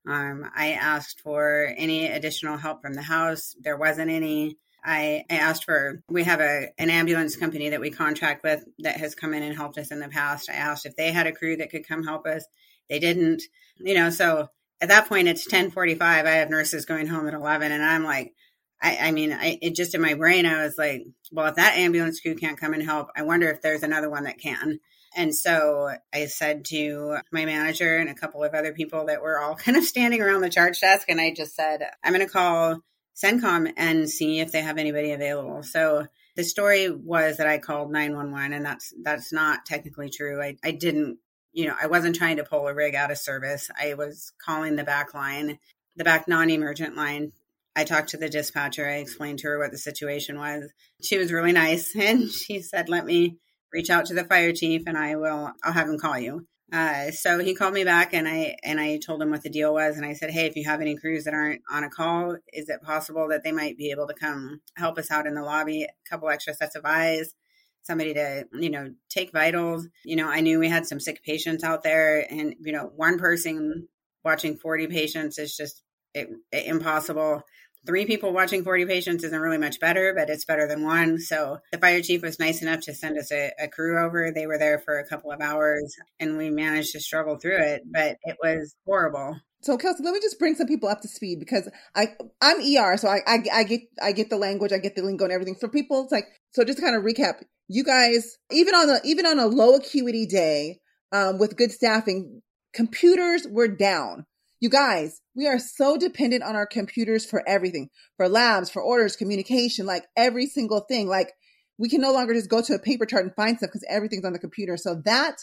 Um, 0.06 0.48
I 0.54 0.72
asked 0.72 1.20
for 1.20 1.72
any 1.76 2.06
additional 2.06 2.56
help 2.56 2.82
from 2.82 2.94
the 2.94 3.02
house. 3.02 3.54
There 3.60 3.76
wasn't 3.76 4.10
any. 4.10 4.58
I, 4.84 5.24
I 5.28 5.36
asked 5.36 5.64
for, 5.64 6.00
we 6.08 6.22
have 6.24 6.40
a, 6.40 6.68
an 6.78 6.90
ambulance 6.90 7.34
company 7.34 7.70
that 7.70 7.80
we 7.80 7.90
contract 7.90 8.44
with 8.44 8.64
that 8.78 8.98
has 8.98 9.16
come 9.16 9.34
in 9.34 9.42
and 9.42 9.56
helped 9.56 9.78
us 9.78 9.90
in 9.90 9.98
the 9.98 10.08
past. 10.08 10.48
I 10.48 10.54
asked 10.54 10.86
if 10.86 10.94
they 10.94 11.10
had 11.10 11.26
a 11.26 11.32
crew 11.32 11.56
that 11.56 11.70
could 11.70 11.88
come 11.88 12.04
help 12.04 12.24
us. 12.24 12.44
They 12.88 13.00
didn't, 13.00 13.42
you 13.78 13.94
know, 13.94 14.10
so 14.10 14.48
at 14.80 14.90
that 14.90 15.08
point 15.08 15.26
it's 15.26 15.44
1045. 15.44 16.26
I 16.26 16.30
have 16.30 16.50
nurses 16.50 16.86
going 16.86 17.08
home 17.08 17.26
at 17.26 17.34
11 17.34 17.72
and 17.72 17.84
I'm 17.84 18.04
like, 18.04 18.32
I, 18.80 19.08
I 19.08 19.10
mean, 19.10 19.32
I, 19.32 19.58
it 19.60 19.74
just 19.74 19.96
in 19.96 20.00
my 20.00 20.14
brain, 20.14 20.46
I 20.46 20.62
was 20.62 20.76
like, 20.78 21.04
well, 21.32 21.46
if 21.46 21.56
that 21.56 21.78
ambulance 21.78 22.20
crew 22.20 22.36
can't 22.36 22.60
come 22.60 22.74
and 22.74 22.82
help, 22.82 23.08
I 23.16 23.22
wonder 23.22 23.48
if 23.48 23.62
there's 23.62 23.82
another 23.82 24.10
one 24.10 24.24
that 24.24 24.38
can. 24.38 24.78
And 25.16 25.34
so 25.34 25.96
I 26.14 26.26
said 26.26 26.66
to 26.66 27.18
my 27.32 27.46
manager 27.46 27.96
and 27.96 28.10
a 28.10 28.14
couple 28.14 28.44
of 28.44 28.52
other 28.52 28.74
people 28.74 29.06
that 29.06 29.22
were 29.22 29.40
all 29.40 29.56
kind 29.56 29.76
of 29.76 29.84
standing 29.84 30.20
around 30.20 30.42
the 30.42 30.50
charge 30.50 30.80
desk, 30.80 31.08
and 31.08 31.20
I 31.20 31.32
just 31.34 31.56
said, 31.56 31.82
I'm 32.04 32.12
going 32.12 32.24
to 32.24 32.32
call 32.32 32.82
CENCOM 33.16 33.72
and 33.76 34.08
see 34.08 34.40
if 34.40 34.52
they 34.52 34.60
have 34.60 34.76
anybody 34.76 35.12
available. 35.12 35.62
So 35.62 36.06
the 36.36 36.44
story 36.44 36.90
was 36.90 37.38
that 37.38 37.46
I 37.46 37.56
called 37.56 37.90
911 37.90 38.52
and 38.52 38.64
that's 38.64 38.92
that's 39.02 39.32
not 39.32 39.64
technically 39.64 40.10
true. 40.10 40.40
I, 40.42 40.56
I 40.62 40.72
didn't, 40.72 41.18
you 41.52 41.66
know, 41.66 41.74
I 41.80 41.86
wasn't 41.86 42.16
trying 42.16 42.36
to 42.36 42.44
pull 42.44 42.68
a 42.68 42.74
rig 42.74 42.94
out 42.94 43.10
of 43.10 43.16
service. 43.16 43.70
I 43.80 43.94
was 43.94 44.32
calling 44.44 44.76
the 44.76 44.84
back 44.84 45.14
line, 45.14 45.58
the 45.96 46.04
back 46.04 46.28
non-emergent 46.28 46.94
line. 46.94 47.32
I 47.74 47.84
talked 47.84 48.10
to 48.10 48.18
the 48.18 48.28
dispatcher. 48.28 48.86
I 48.86 48.96
explained 48.96 49.38
to 49.40 49.48
her 49.48 49.58
what 49.58 49.70
the 49.70 49.78
situation 49.78 50.38
was. 50.38 50.70
She 51.02 51.16
was 51.16 51.32
really 51.32 51.52
nice 51.52 51.96
and 51.98 52.30
she 52.30 52.60
said, 52.60 52.90
"Let 52.90 53.06
me 53.06 53.38
reach 53.72 53.90
out 53.90 54.06
to 54.06 54.14
the 54.14 54.24
fire 54.24 54.52
chief 54.52 54.82
and 54.86 54.96
I 54.96 55.16
will 55.16 55.52
I'll 55.62 55.72
have 55.72 55.88
him 55.88 55.98
call 55.98 56.18
you." 56.18 56.46
Uh, 56.72 57.12
so 57.12 57.38
he 57.38 57.54
called 57.54 57.74
me 57.74 57.84
back 57.84 58.12
and 58.12 58.26
I 58.26 58.56
and 58.64 58.80
I 58.80 58.98
told 58.98 59.22
him 59.22 59.30
what 59.30 59.42
the 59.42 59.50
deal 59.50 59.72
was 59.72 59.96
and 59.96 60.04
I 60.04 60.14
said, 60.14 60.30
"Hey, 60.30 60.46
if 60.46 60.56
you 60.56 60.64
have 60.64 60.80
any 60.80 60.96
crews 60.96 61.24
that 61.24 61.34
aren't 61.34 61.62
on 61.70 61.84
a 61.84 61.90
call, 61.90 62.36
is 62.52 62.68
it 62.68 62.82
possible 62.82 63.28
that 63.28 63.44
they 63.44 63.52
might 63.52 63.76
be 63.76 63.90
able 63.90 64.06
to 64.08 64.14
come 64.14 64.60
help 64.76 64.98
us 64.98 65.10
out 65.10 65.26
in 65.26 65.34
the 65.34 65.42
lobby? 65.42 65.84
A 65.84 66.10
couple 66.10 66.28
extra 66.28 66.54
sets 66.54 66.74
of 66.74 66.84
eyes, 66.84 67.34
somebody 67.82 68.14
to 68.14 68.46
you 68.52 68.70
know 68.70 68.90
take 69.08 69.32
vitals. 69.32 69.88
You 70.04 70.16
know, 70.16 70.28
I 70.28 70.40
knew 70.40 70.58
we 70.58 70.68
had 70.68 70.86
some 70.86 71.00
sick 71.00 71.22
patients 71.22 71.62
out 71.62 71.82
there, 71.84 72.26
and 72.30 72.54
you 72.60 72.72
know, 72.72 72.90
one 72.96 73.18
person 73.18 73.88
watching 74.24 74.56
forty 74.56 74.88
patients 74.88 75.38
is 75.38 75.56
just 75.56 75.82
it, 76.14 76.28
it, 76.50 76.66
impossible 76.66 77.42
three 77.86 78.06
people 78.06 78.32
watching 78.32 78.64
40 78.64 78.86
patients 78.86 79.24
isn't 79.24 79.40
really 79.40 79.58
much 79.58 79.80
better, 79.80 80.12
but 80.14 80.28
it's 80.28 80.44
better 80.44 80.66
than 80.66 80.84
one. 80.84 81.18
So 81.18 81.58
the 81.72 81.78
fire 81.78 82.02
chief 82.02 82.22
was 82.22 82.38
nice 82.38 82.62
enough 82.62 82.80
to 82.82 82.94
send 82.94 83.18
us 83.18 83.32
a, 83.32 83.52
a, 83.58 83.68
crew 83.68 83.98
over. 83.98 84.30
They 84.30 84.46
were 84.46 84.58
there 84.58 84.78
for 84.78 84.98
a 84.98 85.06
couple 85.06 85.30
of 85.30 85.40
hours 85.40 85.94
and 86.20 86.36
we 86.36 86.50
managed 86.50 86.92
to 86.92 87.00
struggle 87.00 87.38
through 87.38 87.58
it, 87.58 87.82
but 87.90 88.16
it 88.24 88.36
was 88.42 88.74
horrible. 88.84 89.36
So 89.62 89.76
Kelsay, 89.76 90.04
let 90.04 90.14
me 90.14 90.20
just 90.20 90.38
bring 90.38 90.54
some 90.54 90.66
people 90.66 90.88
up 90.88 91.00
to 91.00 91.08
speed 91.08 91.40
because 91.40 91.68
I 91.94 92.14
I'm 92.40 92.58
ER, 92.58 92.96
so 92.96 93.08
I, 93.08 93.18
I, 93.26 93.38
I 93.52 93.64
get 93.64 93.80
I 94.00 94.12
get 94.12 94.30
the 94.30 94.36
language, 94.36 94.72
I 94.72 94.78
get 94.78 94.94
the 94.94 95.02
lingo 95.02 95.24
and 95.24 95.32
everything. 95.32 95.56
For 95.56 95.68
people, 95.68 96.04
it's 96.04 96.12
like 96.12 96.26
so. 96.52 96.62
Just 96.62 96.80
kind 96.80 96.94
of 96.94 97.02
recap, 97.02 97.42
you 97.66 97.82
guys 97.82 98.36
even 98.52 98.74
on 98.74 98.88
a 98.90 99.00
even 99.02 99.26
on 99.26 99.40
a 99.40 99.46
low 99.46 99.74
acuity 99.74 100.24
day 100.24 100.78
um, 101.10 101.38
with 101.38 101.56
good 101.56 101.72
staffing, 101.72 102.42
computers 102.74 103.46
were 103.50 103.66
down. 103.66 104.26
You 104.58 104.70
guys, 104.70 105.20
we 105.34 105.46
are 105.46 105.58
so 105.58 105.98
dependent 105.98 106.42
on 106.42 106.56
our 106.56 106.66
computers 106.66 107.26
for 107.26 107.46
everything, 107.46 107.90
for 108.16 108.28
labs, 108.28 108.70
for 108.70 108.80
orders, 108.80 109.14
communication, 109.14 109.84
like 109.84 110.06
every 110.16 110.46
single 110.46 110.80
thing. 110.80 111.08
Like 111.08 111.32
we 111.78 111.90
can 111.90 112.00
no 112.00 112.12
longer 112.12 112.32
just 112.32 112.48
go 112.48 112.62
to 112.62 112.74
a 112.74 112.78
paper 112.78 113.04
chart 113.04 113.24
and 113.24 113.34
find 113.34 113.58
stuff 113.58 113.68
because 113.68 113.84
everything's 113.88 114.24
on 114.24 114.32
the 114.32 114.38
computer. 114.38 114.78
So 114.78 115.02
that 115.04 115.36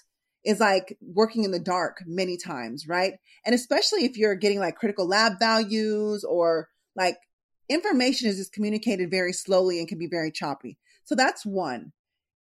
is 0.43 0.59
like 0.59 0.97
working 1.01 1.43
in 1.43 1.51
the 1.51 1.59
dark 1.59 1.97
many 2.07 2.37
times, 2.37 2.87
right? 2.87 3.13
And 3.45 3.53
especially 3.53 4.03
if 4.05 4.17
you're 4.17 4.35
getting 4.35 4.59
like 4.59 4.75
critical 4.75 5.07
lab 5.07 5.33
values 5.39 6.23
or 6.23 6.69
like 6.95 7.17
information 7.69 8.29
is 8.29 8.37
just 8.37 8.51
communicated 8.51 9.11
very 9.11 9.31
slowly 9.31 9.77
and 9.77 9.87
can 9.87 9.99
be 9.99 10.07
very 10.07 10.31
choppy. 10.31 10.77
So 11.05 11.13
that's 11.13 11.45
one. 11.45 11.93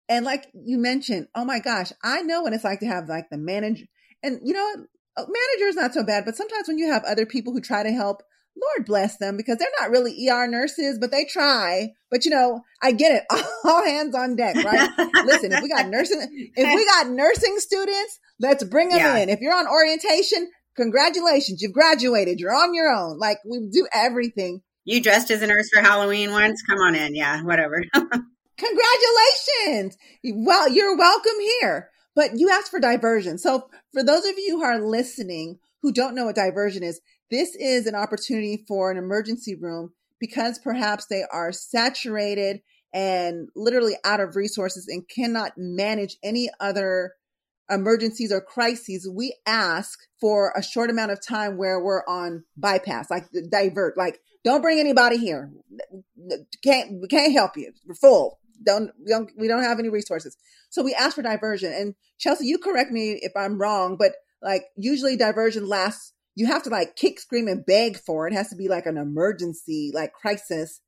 And 0.07 0.25
like 0.25 0.47
you 0.53 0.77
mentioned, 0.77 1.27
oh 1.35 1.45
my 1.45 1.59
gosh, 1.59 1.91
I 2.01 2.21
know 2.21 2.41
what 2.41 2.53
it's 2.53 2.63
like 2.63 2.79
to 2.79 2.87
have 2.87 3.09
like 3.09 3.29
the 3.29 3.37
manager 3.37 3.85
and 4.23 4.39
you 4.43 4.53
know 4.53 4.63
what? 4.63 4.87
Manager's 5.17 5.75
not 5.75 5.93
so 5.93 6.03
bad, 6.03 6.25
but 6.25 6.35
sometimes 6.35 6.67
when 6.67 6.77
you 6.77 6.91
have 6.91 7.03
other 7.03 7.25
people 7.25 7.53
who 7.53 7.61
try 7.61 7.83
to 7.83 7.91
help, 7.91 8.23
Lord 8.55 8.85
bless 8.85 9.17
them 9.17 9.37
because 9.37 9.57
they're 9.57 9.67
not 9.79 9.91
really 9.91 10.29
ER 10.29 10.47
nurses, 10.47 10.97
but 10.99 11.11
they 11.11 11.25
try. 11.25 11.91
But 12.09 12.25
you 12.25 12.31
know, 12.31 12.61
I 12.81 12.91
get 12.91 13.11
it. 13.13 13.23
All 13.65 13.83
hands 13.83 14.15
on 14.15 14.35
deck, 14.35 14.55
right? 14.55 14.89
Listen, 15.25 15.53
if 15.53 15.61
we 15.61 15.69
got 15.69 15.87
nursing, 15.87 16.51
if 16.55 16.75
we 16.75 16.85
got 16.85 17.09
nursing 17.09 17.57
students, 17.59 18.19
let's 18.39 18.63
bring 18.63 18.89
them 18.89 18.99
yeah. 18.99 19.17
in. 19.17 19.29
If 19.29 19.39
you're 19.39 19.55
on 19.55 19.67
orientation, 19.67 20.49
congratulations, 20.75 21.61
you've 21.61 21.73
graduated. 21.73 22.39
You're 22.39 22.55
on 22.55 22.73
your 22.73 22.89
own. 22.89 23.17
Like 23.17 23.37
we 23.49 23.69
do 23.71 23.87
everything. 23.93 24.61
You 24.83 25.01
dressed 25.01 25.31
as 25.31 25.41
a 25.41 25.47
nurse 25.47 25.69
for 25.73 25.81
Halloween 25.81 26.31
once? 26.31 26.61
Come 26.67 26.79
on 26.79 26.95
in. 26.95 27.15
Yeah, 27.15 27.43
whatever. 27.43 27.83
Congratulations. 27.93 29.97
Well, 30.23 30.69
you're 30.69 30.97
welcome 30.97 31.39
here. 31.39 31.89
But 32.15 32.31
you 32.37 32.49
asked 32.49 32.71
for 32.71 32.79
diversion. 32.79 33.37
So 33.37 33.69
for 33.93 34.03
those 34.03 34.25
of 34.25 34.37
you 34.37 34.57
who 34.57 34.63
are 34.63 34.79
listening 34.79 35.59
who 35.81 35.91
don't 35.91 36.15
know 36.15 36.25
what 36.25 36.35
diversion 36.35 36.83
is, 36.83 37.01
this 37.29 37.55
is 37.55 37.87
an 37.87 37.95
opportunity 37.95 38.63
for 38.67 38.91
an 38.91 38.97
emergency 38.97 39.55
room 39.55 39.93
because 40.19 40.59
perhaps 40.59 41.07
they 41.07 41.23
are 41.31 41.51
saturated 41.51 42.61
and 42.93 43.47
literally 43.55 43.95
out 44.03 44.19
of 44.19 44.35
resources 44.35 44.87
and 44.87 45.07
cannot 45.07 45.53
manage 45.57 46.17
any 46.23 46.49
other 46.59 47.13
emergencies 47.69 48.31
or 48.31 48.41
crises, 48.41 49.09
we 49.09 49.35
ask 49.45 49.97
for 50.19 50.53
a 50.55 50.61
short 50.61 50.89
amount 50.89 51.11
of 51.11 51.25
time 51.25 51.57
where 51.57 51.81
we're 51.81 52.03
on 52.05 52.43
bypass, 52.57 53.09
like 53.09 53.25
divert, 53.49 53.97
like 53.97 54.19
don't 54.43 54.61
bring 54.61 54.79
anybody 54.79 55.17
here. 55.17 55.51
Can't 56.63 57.01
we 57.01 57.07
can't 57.07 57.33
help 57.33 57.55
you. 57.55 57.71
We're 57.85 57.95
full 57.95 58.39
don't 58.63 58.91
we 59.03 59.09
don't 59.09 59.31
we 59.37 59.47
don't 59.47 59.63
have 59.63 59.79
any 59.79 59.89
resources. 59.89 60.37
So 60.69 60.83
we 60.83 60.93
ask 60.93 61.15
for 61.15 61.21
diversion. 61.21 61.73
And 61.73 61.95
Chelsea, 62.19 62.47
you 62.47 62.57
correct 62.57 62.91
me 62.91 63.19
if 63.21 63.31
I'm 63.35 63.59
wrong, 63.59 63.97
but 63.97 64.13
like 64.41 64.63
usually 64.75 65.17
diversion 65.17 65.67
lasts 65.67 66.13
you 66.35 66.47
have 66.47 66.63
to 66.63 66.69
like 66.69 66.95
kick, 66.95 67.19
scream, 67.19 67.47
and 67.47 67.65
beg 67.65 67.97
for 67.97 68.27
it. 68.27 68.33
It 68.33 68.37
has 68.37 68.49
to 68.49 68.55
be 68.55 68.67
like 68.67 68.85
an 68.85 68.97
emergency, 68.97 69.91
like 69.93 70.13
crisis 70.13 70.81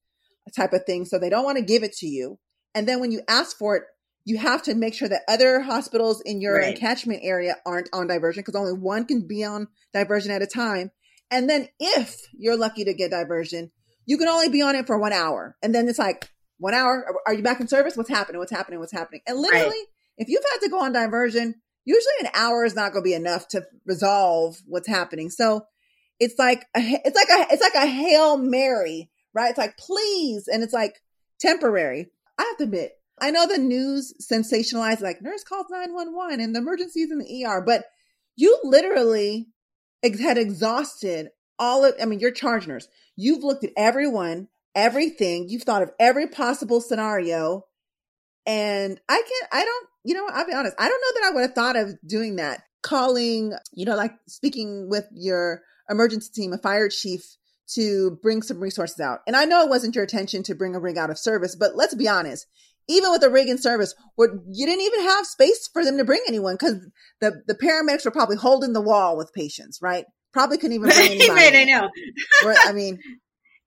type 0.55 0.73
of 0.73 0.85
thing. 0.85 1.05
So 1.05 1.19
they 1.19 1.29
don't 1.29 1.43
want 1.43 1.57
to 1.57 1.63
give 1.63 1.83
it 1.83 1.93
to 1.97 2.07
you. 2.07 2.39
And 2.75 2.87
then 2.87 2.99
when 2.99 3.11
you 3.11 3.21
ask 3.27 3.57
for 3.57 3.75
it, 3.75 3.83
you 4.25 4.37
have 4.37 4.63
to 4.63 4.75
make 4.75 4.93
sure 4.93 5.09
that 5.09 5.23
other 5.27 5.59
hospitals 5.59 6.21
in 6.21 6.39
your 6.39 6.57
right. 6.57 6.79
catchment 6.79 7.19
area 7.23 7.55
aren't 7.65 7.89
on 7.91 8.07
diversion 8.07 8.41
because 8.41 8.55
only 8.55 8.73
one 8.73 9.05
can 9.05 9.27
be 9.27 9.43
on 9.43 9.67
diversion 9.93 10.31
at 10.31 10.41
a 10.41 10.47
time. 10.47 10.91
And 11.29 11.49
then 11.49 11.67
if 11.79 12.15
you're 12.37 12.57
lucky 12.57 12.85
to 12.85 12.93
get 12.93 13.11
diversion, 13.11 13.71
you 14.05 14.17
can 14.17 14.29
only 14.29 14.49
be 14.49 14.61
on 14.61 14.75
it 14.75 14.87
for 14.87 14.97
one 14.97 15.13
hour. 15.13 15.57
And 15.61 15.75
then 15.75 15.89
it's 15.89 15.99
like, 15.99 16.29
one 16.63 16.73
hour. 16.73 17.05
Are 17.27 17.33
you 17.33 17.43
back 17.43 17.59
in 17.59 17.67
service? 17.67 17.97
What's 17.97 18.09
happening? 18.09 18.39
What's 18.39 18.51
happening? 18.51 18.79
What's 18.79 18.93
happening? 18.93 19.21
And 19.27 19.37
literally, 19.37 19.67
right. 19.67 19.85
if 20.17 20.29
you've 20.29 20.43
had 20.53 20.59
to 20.59 20.69
go 20.69 20.79
on 20.79 20.93
diversion, 20.93 21.55
usually 21.83 22.13
an 22.21 22.29
hour 22.33 22.63
is 22.63 22.73
not 22.73 22.93
going 22.93 23.03
to 23.03 23.09
be 23.09 23.13
enough 23.13 23.49
to 23.49 23.65
resolve 23.85 24.61
what's 24.65 24.87
happening. 24.87 25.29
So 25.29 25.65
it's 26.21 26.39
like 26.39 26.65
a, 26.75 26.79
it's 26.79 27.15
like 27.15 27.27
a 27.27 27.53
it's 27.53 27.61
like 27.61 27.75
a 27.75 27.85
hail 27.85 28.37
mary, 28.37 29.11
right? 29.33 29.49
It's 29.49 29.57
like 29.57 29.77
please, 29.77 30.47
and 30.47 30.63
it's 30.63 30.73
like 30.73 30.95
temporary. 31.39 32.07
I 32.39 32.43
have 32.43 32.57
to 32.57 32.63
admit, 32.63 32.93
I 33.19 33.31
know 33.31 33.45
the 33.45 33.57
news 33.57 34.13
sensationalized 34.21 35.01
like 35.01 35.21
nurse 35.21 35.43
calls 35.43 35.67
nine 35.69 35.93
one 35.93 36.15
one 36.15 36.39
and 36.39 36.55
the 36.55 36.59
emergencies 36.59 37.11
in 37.11 37.19
the 37.19 37.45
ER, 37.45 37.61
but 37.61 37.83
you 38.37 38.57
literally 38.63 39.49
had 40.01 40.37
exhausted 40.37 41.27
all 41.59 41.83
of. 41.83 41.95
I 42.01 42.05
mean, 42.05 42.21
you're 42.21 42.31
charge 42.31 42.67
nurse. 42.67 42.87
You've 43.17 43.43
looked 43.43 43.65
at 43.65 43.71
everyone 43.75 44.47
everything. 44.75 45.47
You've 45.49 45.63
thought 45.63 45.83
of 45.83 45.91
every 45.99 46.27
possible 46.27 46.81
scenario. 46.81 47.65
And 48.45 48.99
I 49.07 49.15
can't, 49.15 49.49
I 49.51 49.63
don't, 49.63 49.87
you 50.03 50.13
know, 50.15 50.27
I'll 50.31 50.45
be 50.45 50.53
honest. 50.53 50.75
I 50.77 50.87
don't 50.87 51.01
know 51.01 51.21
that 51.21 51.27
I 51.27 51.33
would 51.33 51.41
have 51.41 51.53
thought 51.53 51.75
of 51.75 51.95
doing 52.05 52.35
that. 52.37 52.63
Calling, 52.81 53.53
you 53.71 53.85
know, 53.85 53.95
like 53.95 54.13
speaking 54.27 54.89
with 54.89 55.05
your 55.13 55.61
emergency 55.89 56.29
team, 56.33 56.51
a 56.51 56.57
fire 56.57 56.89
chief 56.89 57.37
to 57.75 58.19
bring 58.21 58.41
some 58.41 58.59
resources 58.59 58.99
out. 58.99 59.19
And 59.25 59.35
I 59.35 59.45
know 59.45 59.63
it 59.63 59.69
wasn't 59.69 59.95
your 59.95 60.03
intention 60.03 60.43
to 60.43 60.55
bring 60.55 60.75
a 60.75 60.79
rig 60.79 60.97
out 60.97 61.09
of 61.09 61.17
service, 61.17 61.55
but 61.55 61.75
let's 61.75 61.95
be 61.95 62.07
honest. 62.07 62.45
Even 62.89 63.11
with 63.11 63.23
a 63.23 63.29
rig 63.29 63.47
in 63.47 63.57
service, 63.57 63.95
where 64.15 64.37
you 64.51 64.65
didn't 64.65 64.81
even 64.81 65.03
have 65.03 65.25
space 65.25 65.69
for 65.71 65.85
them 65.85 65.97
to 65.97 66.03
bring 66.03 66.21
anyone 66.27 66.55
because 66.55 66.85
the, 67.21 67.41
the 67.47 67.55
paramedics 67.55 68.03
were 68.03 68.11
probably 68.11 68.35
holding 68.35 68.73
the 68.73 68.81
wall 68.81 69.15
with 69.15 69.31
patients, 69.33 69.79
right? 69.81 70.03
Probably 70.33 70.57
couldn't 70.57 70.75
even 70.75 70.89
bring 70.89 71.11
anybody. 71.11 71.29
right, 71.29 71.55
I 71.55 71.63
know. 71.63 71.89
I 72.65 72.73
mean, 72.73 72.99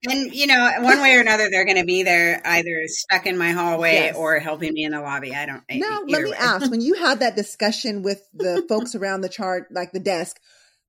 and 0.04 0.34
you 0.34 0.46
know, 0.46 0.70
one 0.80 1.00
way 1.00 1.14
or 1.14 1.20
another, 1.20 1.48
they're 1.50 1.64
going 1.64 1.78
to 1.78 1.84
be 1.84 2.02
there 2.02 2.40
either 2.44 2.82
stuck 2.86 3.26
in 3.26 3.38
my 3.38 3.52
hallway 3.52 3.94
yes. 3.94 4.16
or 4.16 4.38
helping 4.38 4.72
me 4.72 4.84
in 4.84 4.92
the 4.92 5.00
lobby. 5.00 5.34
I 5.34 5.46
don't. 5.46 5.62
Now, 5.70 6.02
let 6.06 6.22
me 6.22 6.30
way. 6.30 6.36
ask: 6.38 6.70
when 6.70 6.80
you 6.82 6.94
had 6.94 7.20
that 7.20 7.36
discussion 7.36 8.02
with 8.02 8.22
the 8.34 8.64
folks 8.68 8.94
around 8.94 9.22
the 9.22 9.28
chart, 9.28 9.68
like 9.70 9.92
the 9.92 10.00
desk, 10.00 10.38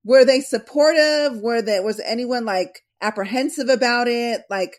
were 0.04 0.24
they 0.24 0.40
supportive? 0.40 1.40
Were 1.40 1.62
there 1.62 1.82
was 1.82 2.00
anyone 2.00 2.44
like 2.44 2.82
apprehensive 3.00 3.68
about 3.68 4.08
it? 4.08 4.42
Like, 4.50 4.76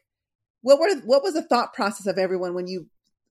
what 0.61 0.79
were 0.79 0.95
what 1.05 1.23
was 1.23 1.33
the 1.33 1.43
thought 1.43 1.73
process 1.73 2.07
of 2.07 2.17
everyone 2.17 2.53
when 2.53 2.67
you 2.67 2.87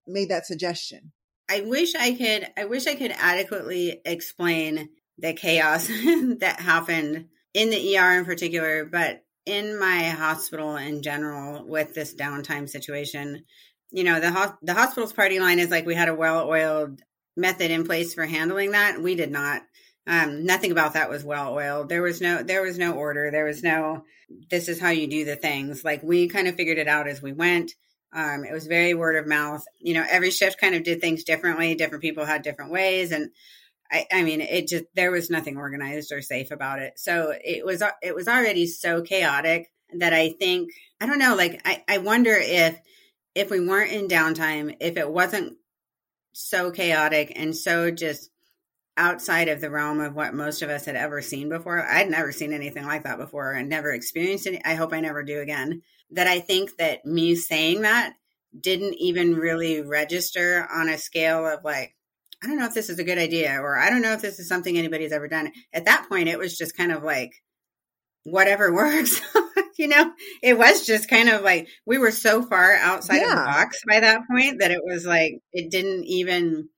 made 0.06 0.30
that 0.30 0.46
suggestion? 0.46 1.12
I 1.48 1.62
wish 1.62 1.94
I 1.94 2.12
could. 2.12 2.48
I 2.56 2.64
wish 2.66 2.86
I 2.86 2.94
could 2.94 3.12
adequately 3.12 4.00
explain 4.04 4.90
the 5.16 5.32
chaos 5.32 5.86
that 6.40 6.60
happened 6.60 7.28
in 7.54 7.70
the 7.70 7.96
ER 7.96 8.18
in 8.18 8.24
particular, 8.24 8.84
but 8.84 9.24
in 9.48 9.78
my 9.78 10.10
hospital 10.10 10.76
in 10.76 11.02
general 11.02 11.64
with 11.66 11.94
this 11.94 12.14
downtime 12.14 12.68
situation, 12.68 13.44
you 13.90 14.04
know, 14.04 14.20
the 14.20 14.30
ho- 14.30 14.58
the 14.62 14.74
hospital's 14.74 15.12
party 15.12 15.40
line 15.40 15.58
is 15.58 15.70
like 15.70 15.86
we 15.86 15.94
had 15.94 16.08
a 16.08 16.14
well-oiled 16.14 17.00
method 17.36 17.70
in 17.70 17.84
place 17.84 18.12
for 18.14 18.26
handling 18.26 18.72
that. 18.72 19.00
We 19.00 19.14
did 19.14 19.30
not. 19.30 19.62
Um, 20.06 20.44
nothing 20.44 20.72
about 20.72 20.94
that 20.94 21.10
was 21.10 21.24
well 21.24 21.52
oiled. 21.52 21.88
There 21.88 22.02
was 22.02 22.20
no 22.20 22.42
there 22.42 22.62
was 22.62 22.78
no 22.78 22.92
order. 22.92 23.30
There 23.30 23.44
was 23.44 23.62
no 23.62 24.04
this 24.50 24.68
is 24.68 24.80
how 24.80 24.90
you 24.90 25.06
do 25.06 25.24
the 25.24 25.36
things. 25.36 25.84
Like 25.84 26.02
we 26.02 26.28
kind 26.28 26.48
of 26.48 26.54
figured 26.54 26.78
it 26.78 26.88
out 26.88 27.08
as 27.08 27.22
we 27.22 27.32
went. 27.32 27.72
Um, 28.12 28.44
it 28.44 28.52
was 28.52 28.66
very 28.66 28.94
word 28.94 29.16
of 29.16 29.26
mouth. 29.26 29.64
You 29.78 29.94
know, 29.94 30.04
every 30.08 30.30
shift 30.30 30.60
kind 30.60 30.74
of 30.74 30.82
did 30.82 31.00
things 31.00 31.24
differently. 31.24 31.74
Different 31.74 32.02
people 32.02 32.24
had 32.24 32.42
different 32.42 32.70
ways, 32.72 33.12
and 33.12 33.30
I, 33.90 34.06
I 34.12 34.22
mean, 34.22 34.40
it 34.40 34.68
just 34.68 34.84
there 34.94 35.10
was 35.10 35.30
nothing 35.30 35.56
organized 35.56 36.12
or 36.12 36.20
safe 36.20 36.50
about 36.50 36.80
it. 36.80 36.98
So 36.98 37.32
it 37.42 37.64
was 37.64 37.82
uh, 37.82 37.90
it 38.02 38.14
was 38.14 38.28
already 38.28 38.66
so 38.66 39.02
chaotic 39.02 39.70
that 39.94 40.12
I 40.12 40.30
think 40.30 40.70
I 41.00 41.06
don't 41.06 41.18
know. 41.18 41.34
Like 41.34 41.60
I, 41.64 41.82
I 41.88 41.98
wonder 41.98 42.34
if 42.34 42.78
if 43.34 43.50
we 43.50 43.66
weren't 43.66 43.92
in 43.92 44.08
downtime, 44.08 44.76
if 44.80 44.96
it 44.96 45.10
wasn't 45.10 45.56
so 46.32 46.70
chaotic 46.70 47.32
and 47.34 47.56
so 47.56 47.90
just 47.90 48.30
outside 48.96 49.48
of 49.48 49.60
the 49.60 49.70
realm 49.70 50.00
of 50.00 50.14
what 50.14 50.34
most 50.34 50.60
of 50.60 50.70
us 50.70 50.84
had 50.84 50.96
ever 50.96 51.22
seen 51.22 51.48
before. 51.48 51.84
I'd 51.84 52.10
never 52.10 52.32
seen 52.32 52.52
anything 52.52 52.84
like 52.84 53.04
that 53.04 53.18
before 53.18 53.52
and 53.52 53.68
never 53.68 53.92
experienced 53.92 54.46
it. 54.46 54.60
I 54.64 54.74
hope 54.74 54.92
I 54.92 55.00
never 55.00 55.22
do 55.22 55.40
again. 55.40 55.82
That 56.10 56.26
I 56.26 56.40
think 56.40 56.76
that 56.78 57.06
me 57.06 57.36
saying 57.36 57.82
that 57.82 58.14
didn't 58.58 58.94
even 58.94 59.34
really 59.34 59.82
register 59.82 60.66
on 60.72 60.88
a 60.88 60.98
scale 60.98 61.46
of 61.46 61.64
like, 61.64 61.94
I 62.42 62.46
don't 62.46 62.58
know 62.58 62.66
if 62.66 62.74
this 62.74 62.88
is 62.88 62.98
a 62.98 63.04
good 63.04 63.18
idea 63.18 63.58
or 63.60 63.78
I 63.78 63.90
don't 63.90 64.02
know 64.02 64.12
if 64.12 64.22
this 64.22 64.38
is 64.38 64.48
something 64.48 64.76
anybody's 64.76 65.12
ever 65.12 65.28
done. 65.28 65.52
At 65.72 65.86
that 65.86 66.06
point, 66.08 66.28
it 66.28 66.38
was 66.38 66.56
just 66.56 66.76
kind 66.76 66.92
of 66.92 67.02
like, 67.02 67.32
whatever 68.24 68.72
works. 68.74 69.20
you 69.78 69.88
know, 69.88 70.12
it 70.42 70.58
was 70.58 70.86
just 70.86 71.08
kind 71.08 71.28
of 71.28 71.42
like 71.42 71.68
we 71.86 71.98
were 71.98 72.10
so 72.10 72.42
far 72.42 72.74
outside 72.74 73.18
yeah. 73.18 73.24
of 73.24 73.30
the 73.30 73.44
box 73.44 73.80
by 73.88 74.00
that 74.00 74.22
point 74.30 74.60
that 74.60 74.70
it 74.70 74.80
was 74.82 75.06
like 75.06 75.34
it 75.52 75.70
didn't 75.70 76.04
even 76.04 76.68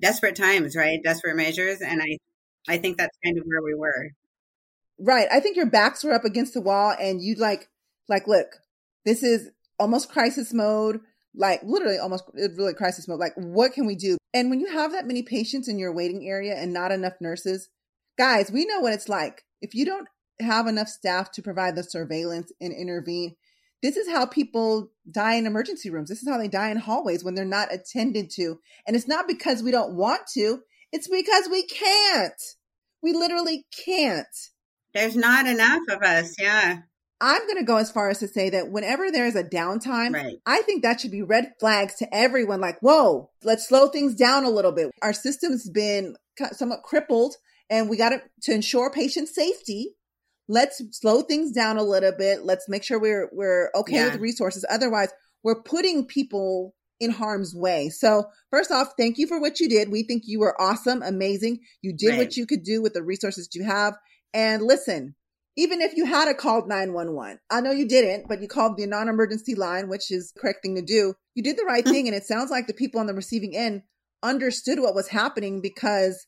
desperate 0.00 0.36
times, 0.36 0.76
right? 0.76 1.00
Desperate 1.02 1.36
measures. 1.36 1.80
And 1.80 2.02
I 2.02 2.18
I 2.68 2.78
think 2.78 2.98
that's 2.98 3.16
kind 3.24 3.38
of 3.38 3.44
where 3.46 3.62
we 3.62 3.74
were. 3.74 4.10
Right. 4.98 5.28
I 5.30 5.40
think 5.40 5.56
your 5.56 5.66
backs 5.66 6.04
were 6.04 6.12
up 6.12 6.24
against 6.24 6.54
the 6.54 6.60
wall 6.60 6.94
and 6.98 7.22
you 7.22 7.36
like 7.36 7.68
like 8.08 8.26
look, 8.26 8.46
this 9.04 9.22
is 9.22 9.50
almost 9.78 10.10
crisis 10.10 10.52
mode 10.52 11.00
like 11.34 11.62
literally 11.62 11.98
almost 11.98 12.24
really 12.34 12.74
crisis 12.74 13.06
mode. 13.06 13.20
Like, 13.20 13.34
what 13.36 13.72
can 13.72 13.86
we 13.86 13.94
do? 13.94 14.16
And 14.32 14.50
when 14.50 14.60
you 14.60 14.68
have 14.68 14.92
that 14.92 15.06
many 15.06 15.22
patients 15.22 15.68
in 15.68 15.78
your 15.78 15.92
waiting 15.92 16.28
area 16.28 16.54
and 16.54 16.72
not 16.72 16.92
enough 16.92 17.14
nurses, 17.20 17.68
guys, 18.16 18.50
we 18.50 18.64
know 18.64 18.80
what 18.80 18.92
it's 18.92 19.08
like. 19.08 19.44
If 19.60 19.74
you 19.74 19.84
don't 19.84 20.08
have 20.40 20.66
enough 20.66 20.88
staff 20.88 21.32
to 21.32 21.42
provide 21.42 21.76
the 21.76 21.82
surveillance 21.82 22.52
and 22.60 22.72
intervene, 22.72 23.36
this 23.82 23.96
is 23.96 24.08
how 24.08 24.26
people 24.26 24.92
die 25.10 25.34
in 25.34 25.46
emergency 25.46 25.90
rooms. 25.90 26.08
This 26.08 26.22
is 26.22 26.28
how 26.28 26.38
they 26.38 26.48
die 26.48 26.70
in 26.70 26.76
hallways 26.76 27.24
when 27.24 27.34
they're 27.34 27.44
not 27.44 27.72
attended 27.72 28.30
to. 28.32 28.60
And 28.86 28.94
it's 28.94 29.08
not 29.08 29.26
because 29.26 29.62
we 29.62 29.70
don't 29.70 29.94
want 29.94 30.22
to, 30.34 30.60
it's 30.92 31.08
because 31.08 31.48
we 31.50 31.66
can't. 31.66 32.42
We 33.02 33.12
literally 33.12 33.66
can't. 33.84 34.26
There's 34.92 35.16
not 35.16 35.46
enough 35.46 35.82
of 35.88 36.02
us. 36.02 36.34
Yeah. 36.38 36.80
I'm 37.20 37.46
going 37.46 37.58
to 37.58 37.64
go 37.64 37.76
as 37.76 37.90
far 37.90 38.08
as 38.08 38.18
to 38.20 38.28
say 38.28 38.50
that 38.50 38.70
whenever 38.70 39.10
there's 39.10 39.36
a 39.36 39.44
downtime, 39.44 40.14
right. 40.14 40.38
I 40.46 40.62
think 40.62 40.82
that 40.82 41.00
should 41.00 41.10
be 41.10 41.22
red 41.22 41.52
flags 41.60 41.96
to 41.96 42.14
everyone 42.14 42.60
like, 42.60 42.80
whoa, 42.80 43.30
let's 43.44 43.68
slow 43.68 43.88
things 43.88 44.14
down 44.14 44.44
a 44.44 44.50
little 44.50 44.72
bit. 44.72 44.90
Our 45.02 45.12
system's 45.12 45.68
been 45.68 46.16
somewhat 46.52 46.82
crippled 46.82 47.36
and 47.68 47.90
we 47.90 47.96
got 47.98 48.10
to, 48.10 48.22
to 48.42 48.54
ensure 48.54 48.90
patient 48.90 49.28
safety. 49.28 49.96
Let's 50.48 50.82
slow 50.92 51.22
things 51.22 51.52
down 51.52 51.76
a 51.76 51.82
little 51.82 52.12
bit. 52.16 52.44
Let's 52.44 52.68
make 52.68 52.82
sure 52.82 52.98
we're, 52.98 53.28
we're 53.32 53.70
okay 53.74 53.96
yeah. 53.96 54.06
with 54.06 54.20
resources. 54.20 54.64
Otherwise, 54.68 55.10
we're 55.44 55.62
putting 55.62 56.06
people 56.06 56.74
in 57.00 57.10
harm's 57.10 57.54
way. 57.54 57.88
So 57.88 58.24
first 58.50 58.70
off, 58.70 58.92
thank 58.98 59.18
you 59.18 59.26
for 59.26 59.40
what 59.40 59.60
you 59.60 59.68
did. 59.68 59.90
We 59.90 60.02
think 60.02 60.24
you 60.26 60.40
were 60.40 60.60
awesome, 60.60 61.02
amazing. 61.02 61.60
You 61.82 61.94
did 61.96 62.10
right. 62.10 62.18
what 62.18 62.36
you 62.36 62.46
could 62.46 62.62
do 62.62 62.82
with 62.82 62.94
the 62.94 63.02
resources 63.02 63.48
you 63.52 63.64
have. 63.64 63.94
And 64.34 64.62
listen, 64.62 65.14
even 65.60 65.82
if 65.82 65.94
you 65.94 66.06
had 66.06 66.26
a 66.26 66.32
called 66.32 66.68
911, 66.68 67.38
I 67.50 67.60
know 67.60 67.70
you 67.70 67.86
didn't, 67.86 68.28
but 68.28 68.40
you 68.40 68.48
called 68.48 68.78
the 68.78 68.86
non 68.86 69.10
emergency 69.10 69.54
line, 69.54 69.90
which 69.90 70.10
is 70.10 70.32
the 70.32 70.40
correct 70.40 70.62
thing 70.62 70.76
to 70.76 70.82
do. 70.82 71.12
You 71.34 71.42
did 71.42 71.58
the 71.58 71.66
right 71.66 71.84
mm-hmm. 71.84 71.92
thing. 71.92 72.08
and 72.08 72.16
it 72.16 72.24
sounds 72.24 72.50
like 72.50 72.66
the 72.66 72.72
people 72.72 72.98
on 72.98 73.06
the 73.06 73.12
receiving 73.12 73.54
end 73.54 73.82
understood 74.22 74.80
what 74.80 74.94
was 74.94 75.08
happening 75.08 75.60
because 75.60 76.26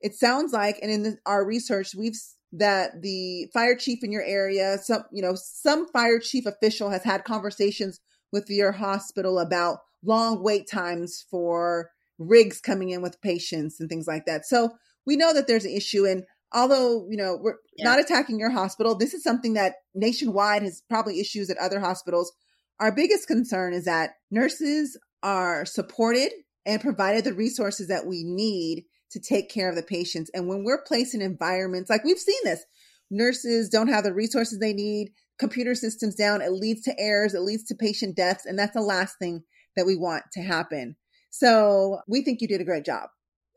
it 0.00 0.16
sounds 0.16 0.52
like, 0.52 0.80
and 0.82 0.90
in 0.90 1.02
the, 1.04 1.16
our 1.26 1.46
research, 1.46 1.94
we've 1.96 2.16
that 2.54 3.00
the 3.02 3.46
fire 3.54 3.76
chief 3.76 4.00
in 4.02 4.10
your 4.10 4.24
area, 4.24 4.76
some, 4.82 5.04
you 5.12 5.22
know, 5.22 5.34
some 5.36 5.86
fire 5.88 6.18
chief 6.18 6.44
official 6.44 6.90
has 6.90 7.04
had 7.04 7.24
conversations 7.24 8.00
with 8.32 8.50
your 8.50 8.72
hospital 8.72 9.38
about 9.38 9.78
long 10.04 10.42
wait 10.42 10.68
times 10.68 11.24
for 11.30 11.90
rigs 12.18 12.60
coming 12.60 12.90
in 12.90 13.00
with 13.00 13.22
patients 13.22 13.78
and 13.78 13.88
things 13.88 14.08
like 14.08 14.26
that. 14.26 14.44
So 14.44 14.72
we 15.06 15.16
know 15.16 15.32
that 15.32 15.46
there's 15.46 15.64
an 15.64 15.74
issue. 15.74 16.04
And 16.04 16.24
although 16.54 17.06
you 17.08 17.16
know 17.16 17.38
we're 17.40 17.56
yeah. 17.76 17.84
not 17.84 18.00
attacking 18.00 18.38
your 18.38 18.50
hospital 18.50 18.94
this 18.94 19.14
is 19.14 19.22
something 19.22 19.54
that 19.54 19.74
nationwide 19.94 20.62
has 20.62 20.82
probably 20.88 21.20
issues 21.20 21.50
at 21.50 21.58
other 21.58 21.80
hospitals. 21.80 22.32
Our 22.80 22.92
biggest 22.92 23.28
concern 23.28 23.74
is 23.74 23.84
that 23.84 24.10
nurses 24.30 24.98
are 25.22 25.64
supported 25.64 26.32
and 26.66 26.80
provided 26.80 27.24
the 27.24 27.34
resources 27.34 27.88
that 27.88 28.06
we 28.06 28.24
need 28.24 28.84
to 29.12 29.20
take 29.20 29.50
care 29.50 29.68
of 29.68 29.76
the 29.76 29.82
patients. 29.82 30.30
And 30.34 30.48
when 30.48 30.64
we're 30.64 30.82
placed 30.82 31.14
in 31.14 31.22
environments 31.22 31.90
like 31.90 32.04
we've 32.04 32.18
seen 32.18 32.40
this 32.44 32.64
nurses 33.10 33.68
don't 33.68 33.88
have 33.88 34.04
the 34.04 34.14
resources 34.14 34.58
they 34.58 34.72
need 34.72 35.10
computer 35.38 35.74
systems 35.74 36.14
down 36.14 36.40
it 36.40 36.52
leads 36.52 36.82
to 36.82 36.98
errors 36.98 37.34
it 37.34 37.40
leads 37.40 37.64
to 37.64 37.74
patient 37.74 38.16
deaths 38.16 38.46
and 38.46 38.58
that's 38.58 38.74
the 38.74 38.80
last 38.80 39.18
thing 39.18 39.42
that 39.76 39.86
we 39.86 39.96
want 39.96 40.22
to 40.32 40.42
happen. 40.42 40.96
So 41.30 42.00
we 42.06 42.22
think 42.22 42.40
you 42.40 42.48
did 42.48 42.60
a 42.60 42.64
great 42.64 42.84
job 42.84 43.08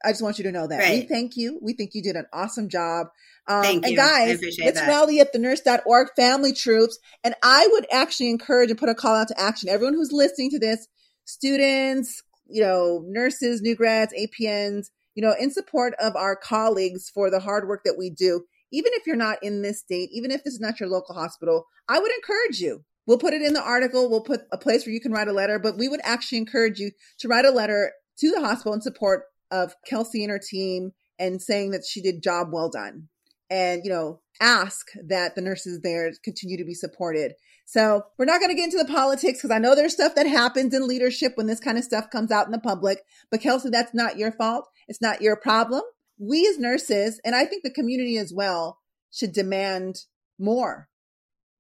I 0.04 0.12
just 0.12 0.22
want 0.22 0.38
you 0.38 0.44
to 0.44 0.52
know 0.52 0.68
that. 0.68 0.80
Right. 0.80 1.02
We 1.02 1.08
thank 1.08 1.38
you. 1.38 1.60
We 1.62 1.74
think 1.74 1.92
you 1.94 2.02
did 2.02 2.16
an 2.16 2.26
awesome 2.34 2.70
job. 2.70 3.08
Um, 3.48 3.64
thank 3.64 3.86
and 3.86 3.96
guys, 3.96 4.42
let's 4.42 4.80
that. 4.80 4.88
rally 4.88 5.20
at 5.20 5.32
the 5.34 5.40
nurse.org 5.40 6.10
family 6.16 6.54
troops. 6.54 6.98
And 7.24 7.36
I 7.44 7.68
would 7.72 7.86
actually 7.92 8.30
encourage 8.30 8.70
and 8.70 8.80
put 8.80 8.90
a 8.90 8.96
call 8.96 9.16
out 9.16 9.28
to 9.30 9.40
action. 9.40 9.70
Everyone 9.70 9.94
who's 9.94 10.12
listening 10.12 10.50
to 10.52 10.60
this, 10.60 10.88
students, 11.26 12.22
you 12.48 12.62
know, 12.62 13.04
nurses, 13.06 13.62
new 13.62 13.76
grads, 13.76 14.14
APNs, 14.14 14.88
you 15.16 15.22
know, 15.22 15.36
in 15.40 15.52
support 15.52 15.94
of 16.00 16.16
our 16.16 16.36
colleagues 16.36 17.10
for 17.10 17.30
the 17.30 17.40
hard 17.40 17.68
work 17.68 17.82
that 17.86 17.98
we 17.98 18.10
do. 18.10 18.44
Even 18.72 18.92
if 18.96 19.08
you're 19.08 19.16
not 19.16 19.42
in 19.42 19.62
this 19.62 19.80
state, 19.80 20.10
even 20.12 20.32
if 20.32 20.44
this 20.44 20.56
is 20.56 20.60
not 20.60 20.80
your 20.80 20.90
local 20.90 21.16
hospital, 21.16 21.66
I 21.88 22.00
would 22.00 22.12
encourage 22.12 22.60
you. 22.60 22.84
We'll 23.08 23.20
put 23.20 23.34
it 23.34 23.42
in 23.42 23.54
the 23.54 23.62
article. 23.62 24.10
We'll 24.10 24.22
put 24.22 24.42
a 24.52 24.58
place 24.58 24.86
where 24.86 24.94
you 24.94 25.00
can 25.00 25.12
write 25.12 25.28
a 25.28 25.34
letter, 25.34 25.60
but 25.60 25.78
we 25.78 25.88
would 25.88 26.02
actually 26.04 26.40
encourage 26.40 26.80
you 26.80 26.92
to 27.20 27.28
write 27.28 27.46
a 27.46 27.52
letter 27.52 27.94
to 28.20 28.32
the 28.32 28.42
hospital 28.42 28.74
in 28.74 28.82
support 28.82 29.24
of 29.52 29.74
Kelsay 29.90 30.24
and 30.24 30.32
her 30.32 30.40
team 30.40 30.92
and 31.20 31.42
saying 31.42 31.72
that 31.72 31.86
she 31.86 32.02
did 32.02 32.24
job 32.24 32.50
well 32.52 32.70
done 32.70 33.08
and 33.50 33.82
you 33.84 33.90
know 33.90 34.20
ask 34.42 34.88
that 35.08 35.36
the 35.36 35.42
nurses 35.42 35.80
there 35.82 36.12
continue 36.24 36.58
to 36.58 36.66
be 36.66 36.74
supported. 36.74 37.34
So 37.66 38.04
we're 38.18 38.26
not 38.26 38.42
going 38.42 38.50
to 38.50 38.56
get 38.56 38.66
into 38.66 38.78
the 38.78 38.92
politics 38.92 39.40
because 39.40 39.52
i 39.52 39.58
know 39.58 39.76
there's 39.76 39.94
stuff 39.94 40.16
that 40.16 40.28
happens 40.28 40.74
in 40.74 40.88
leadership 40.88 41.34
when 41.36 41.48
this 41.48 41.60
kind 41.60 41.78
of 41.78 41.84
stuff 41.84 42.10
comes 42.12 42.32
out 42.32 42.46
in 42.46 42.52
the 42.52 42.60
public 42.60 43.00
but 43.32 43.42
kelsay 43.42 43.72
that's 43.72 43.94
not 43.94 44.18
your 44.18 44.32
fault. 44.32 44.68
It's 44.88 45.02
not 45.02 45.22
your 45.22 45.36
problem. 45.36 45.82
We 46.20 46.48
as 46.48 46.60
nurses 46.60 47.20
and 47.26 47.36
i 47.36 47.46
think 47.46 47.64
the 47.64 47.72
community 47.72 48.18
as 48.18 48.34
well 48.34 48.80
should 49.12 49.32
demand 49.32 50.02
more 50.38 50.90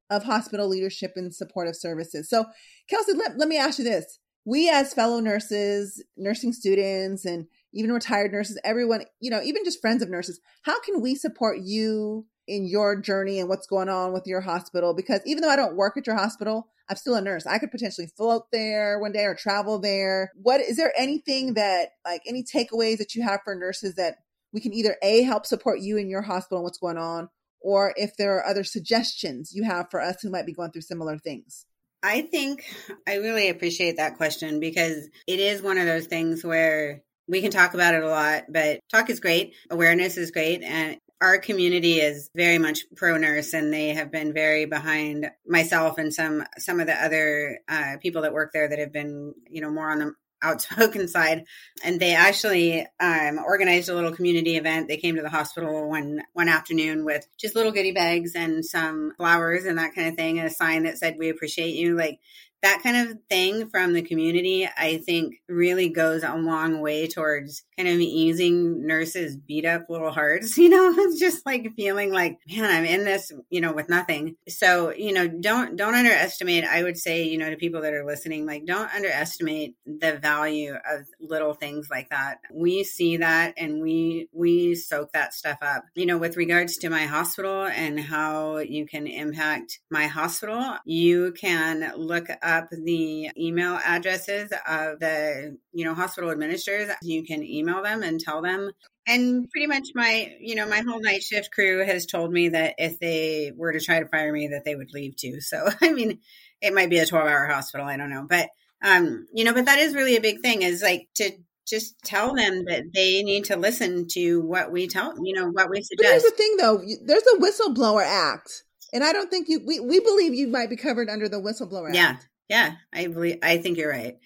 of 0.09 0.23
hospital 0.23 0.67
leadership 0.67 1.13
and 1.15 1.33
supportive 1.33 1.75
services. 1.75 2.29
So 2.29 2.45
kelsay 2.91 3.17
let, 3.17 3.37
let 3.37 3.47
me 3.47 3.57
ask 3.57 3.79
you 3.79 3.85
this. 3.85 4.19
We 4.47 4.69
as 4.69 4.93
fellow 4.93 5.19
nurses 5.19 6.03
nursing 6.17 6.53
students 6.53 7.25
and 7.25 7.47
even 7.75 7.91
retired 7.91 8.31
nurses, 8.31 8.59
everyone, 8.63 9.03
you 9.19 9.29
know, 9.29 9.41
even 9.43 9.63
just 9.63 9.81
friends 9.81 10.01
of 10.01 10.09
nurses, 10.09 10.39
how 10.63 10.79
can 10.79 11.01
we 11.01 11.13
support 11.13 11.59
you 11.61 12.25
in 12.47 12.65
your 12.67 12.99
journey 12.99 13.39
and 13.39 13.49
what's 13.49 13.67
going 13.67 13.89
on 13.89 14.13
with 14.13 14.25
your 14.25 14.41
hospital? 14.41 14.93
Because 14.93 15.21
even 15.25 15.41
though 15.41 15.49
I 15.49 15.55
don't 15.55 15.75
work 15.75 15.97
at 15.97 16.07
your 16.07 16.15
hospital, 16.15 16.67
I'm 16.89 16.95
still 16.95 17.15
a 17.15 17.21
nurse. 17.21 17.45
I 17.45 17.57
could 17.57 17.71
potentially 17.71 18.07
float 18.15 18.43
there 18.51 18.99
one 18.99 19.11
day 19.11 19.25
or 19.25 19.35
travel 19.35 19.79
there. 19.79 20.31
What 20.35 20.61
is 20.61 20.77
there 20.77 20.93
anything 20.97 21.55
that 21.55 21.89
like 22.05 22.21
any 22.27 22.43
takeaways 22.43 22.97
that 22.99 23.15
you 23.15 23.23
have 23.23 23.41
for 23.43 23.55
nurses 23.55 23.95
that 23.95 24.17
we 24.53 24.61
can 24.61 24.73
either 24.73 24.95
A 25.03 25.23
help 25.23 25.45
support 25.45 25.79
you 25.79 25.97
in 25.97 26.09
your 26.09 26.21
hospital 26.21 26.59
and 26.59 26.63
what's 26.63 26.77
going 26.77 26.97
on, 26.97 27.29
or 27.59 27.93
if 27.97 28.15
there 28.15 28.37
are 28.37 28.45
other 28.45 28.63
suggestions 28.63 29.51
you 29.53 29.63
have 29.63 29.87
for 29.91 29.99
us 29.99 30.21
who 30.21 30.29
might 30.29 30.45
be 30.45 30.53
going 30.53 30.71
through 30.71 30.83
similar 30.83 31.17
things? 31.17 31.65
I 32.03 32.21
think 32.21 32.63
I 33.07 33.15
really 33.15 33.49
appreciate 33.49 33.97
that 33.97 34.15
question 34.17 34.59
because 34.59 35.09
it 35.27 35.39
is 35.39 35.63
one 35.63 35.79
of 35.79 35.87
those 35.87 36.05
things 36.05 36.43
where 36.43 37.01
we 37.27 37.41
can 37.41 37.51
talk 37.51 37.73
about 37.73 37.95
it 37.95 38.03
a 38.03 38.09
lot, 38.09 38.43
but 38.49 38.79
talk 38.91 39.09
is 39.09 39.19
great. 39.19 39.55
Awareness 39.69 40.17
is 40.17 40.31
great. 40.31 40.63
And 40.63 40.97
our 41.21 41.37
community 41.37 41.99
is 41.99 42.29
very 42.35 42.57
much 42.57 42.85
pro 42.95 43.17
nurse 43.17 43.53
and 43.53 43.73
they 43.73 43.89
have 43.89 44.11
been 44.11 44.33
very 44.33 44.65
behind 44.65 45.29
myself 45.47 45.97
and 45.97 46.13
some 46.13 46.43
some 46.57 46.79
of 46.79 46.87
the 46.87 46.93
other 46.93 47.59
uh, 47.67 47.95
people 48.01 48.23
that 48.23 48.33
work 48.33 48.51
there 48.53 48.67
that 48.67 48.79
have 48.79 48.91
been 48.91 49.33
you 49.49 49.61
know 49.61 49.71
more 49.71 49.89
on 49.89 49.99
the 49.99 50.13
outspoken 50.41 51.07
side 51.07 51.45
and 51.83 51.99
they 51.99 52.13
actually 52.13 52.85
um, 52.99 53.39
organized 53.39 53.87
a 53.87 53.95
little 53.95 54.11
community 54.11 54.57
event 54.57 54.89
they 54.89 54.97
came 54.97 55.15
to 55.15 55.21
the 55.21 55.29
hospital 55.29 55.89
one 55.89 56.21
one 56.33 56.49
afternoon 56.49 57.05
with 57.05 57.25
just 57.39 57.55
little 57.55 57.71
goodie 57.71 57.93
bags 57.93 58.35
and 58.35 58.65
some 58.65 59.13
flowers 59.17 59.65
and 59.65 59.77
that 59.77 59.95
kind 59.95 60.09
of 60.09 60.15
thing 60.15 60.37
and 60.37 60.47
a 60.47 60.51
sign 60.51 60.83
that 60.83 60.97
said 60.97 61.15
we 61.17 61.29
appreciate 61.29 61.75
you 61.75 61.95
like 61.95 62.19
that 62.61 62.81
kind 62.81 62.97
of 62.97 63.17
thing 63.29 63.69
from 63.69 63.93
the 63.93 64.01
community, 64.01 64.67
I 64.77 64.97
think 64.97 65.35
really 65.47 65.89
goes 65.89 66.23
a 66.23 66.35
long 66.35 66.81
way 66.81 67.07
towards 67.07 67.63
kind 67.77 67.87
of 67.87 67.99
easing 67.99 68.87
nurses 68.87 69.37
beat 69.37 69.65
up 69.65 69.89
little 69.89 70.11
hearts, 70.11 70.57
you 70.57 70.69
know, 70.69 70.93
it's 70.97 71.19
just 71.19 71.45
like 71.45 71.73
feeling 71.75 72.11
like, 72.11 72.39
man, 72.47 72.65
I'm 72.65 72.85
in 72.85 73.05
this, 73.05 73.31
you 73.49 73.61
know, 73.61 73.73
with 73.73 73.89
nothing. 73.89 74.35
So, 74.47 74.91
you 74.91 75.13
know, 75.13 75.27
don't, 75.27 75.75
don't 75.75 75.95
underestimate, 75.95 76.63
I 76.63 76.83
would 76.83 76.97
say, 76.97 77.23
you 77.23 77.37
know, 77.37 77.49
to 77.49 77.57
people 77.57 77.81
that 77.81 77.93
are 77.93 78.05
listening, 78.05 78.45
like 78.45 78.65
don't 78.65 78.93
underestimate 78.93 79.75
the 79.85 80.17
value 80.17 80.73
of 80.73 81.05
little 81.19 81.53
things 81.53 81.87
like 81.91 82.09
that. 82.09 82.39
We 82.51 82.83
see 82.83 83.17
that 83.17 83.53
and 83.57 83.81
we, 83.81 84.29
we 84.31 84.75
soak 84.75 85.11
that 85.11 85.33
stuff 85.33 85.57
up, 85.61 85.83
you 85.93 86.05
know, 86.05 86.17
with 86.17 86.37
regards 86.37 86.77
to 86.77 86.89
my 86.89 87.05
hospital 87.05 87.65
and 87.65 87.99
how 87.99 88.57
you 88.57 88.85
can 88.85 89.07
impact 89.07 89.79
my 89.91 90.07
hospital, 90.07 90.77
you 90.85 91.33
can 91.33 91.93
look 91.97 92.27
up 92.41 92.54
up 92.57 92.69
the 92.71 93.31
email 93.37 93.79
addresses 93.83 94.51
of 94.67 94.99
the, 94.99 95.57
you 95.73 95.85
know, 95.85 95.93
hospital 95.93 96.31
administrators. 96.31 96.89
You 97.01 97.23
can 97.23 97.43
email 97.43 97.83
them 97.83 98.03
and 98.03 98.19
tell 98.19 98.41
them. 98.41 98.71
And 99.07 99.49
pretty 99.51 99.67
much 99.67 99.89
my, 99.93 100.33
you 100.39 100.55
know, 100.55 100.67
my 100.67 100.81
whole 100.81 100.99
night 100.99 101.23
shift 101.23 101.51
crew 101.51 101.85
has 101.85 102.05
told 102.05 102.31
me 102.31 102.49
that 102.49 102.75
if 102.77 102.99
they 102.99 103.51
were 103.55 103.71
to 103.71 103.79
try 103.79 103.99
to 103.99 104.07
fire 104.07 104.31
me, 104.31 104.47
that 104.49 104.65
they 104.65 104.75
would 104.75 104.93
leave 104.93 105.15
too. 105.15 105.41
So, 105.41 105.67
I 105.81 105.91
mean, 105.91 106.19
it 106.61 106.73
might 106.73 106.89
be 106.89 106.97
a 106.97 107.05
12 107.05 107.27
hour 107.27 107.45
hospital. 107.47 107.85
I 107.85 107.97
don't 107.97 108.09
know. 108.09 108.25
But, 108.27 108.49
um, 108.83 109.27
you 109.33 109.43
know, 109.43 109.53
but 109.53 109.65
that 109.65 109.79
is 109.79 109.93
really 109.93 110.15
a 110.15 110.21
big 110.21 110.41
thing 110.41 110.61
is 110.63 110.81
like 110.81 111.07
to 111.15 111.31
just 111.67 111.95
tell 112.03 112.35
them 112.35 112.65
that 112.65 112.83
they 112.93 113.23
need 113.23 113.45
to 113.45 113.57
listen 113.57 114.07
to 114.09 114.41
what 114.41 114.71
we 114.71 114.87
tell, 114.87 115.13
you 115.23 115.35
know, 115.35 115.49
what 115.49 115.69
we 115.69 115.81
suggest. 115.81 115.97
But 115.97 116.09
here's 116.09 116.23
the 116.23 116.31
thing 116.31 116.57
though, 116.57 116.81
there's 117.05 117.23
a 117.23 117.39
whistleblower 117.39 118.03
act. 118.03 118.63
And 118.93 119.03
I 119.03 119.11
don't 119.13 119.29
think 119.29 119.49
you, 119.49 119.61
we, 119.65 119.79
we 119.79 119.99
believe 119.99 120.33
you 120.33 120.47
might 120.47 120.69
be 120.69 120.77
covered 120.77 121.09
under 121.09 121.27
the 121.27 121.41
whistleblower 121.41 121.87
act. 121.87 121.95
yeah. 121.95 122.09
act. 122.11 122.27
Yeah, 122.49 122.75
I 122.93 123.07
believe 123.07 123.39
I 123.41 123.57
think 123.57 123.77
you're 123.77 123.89
right. 123.89 124.17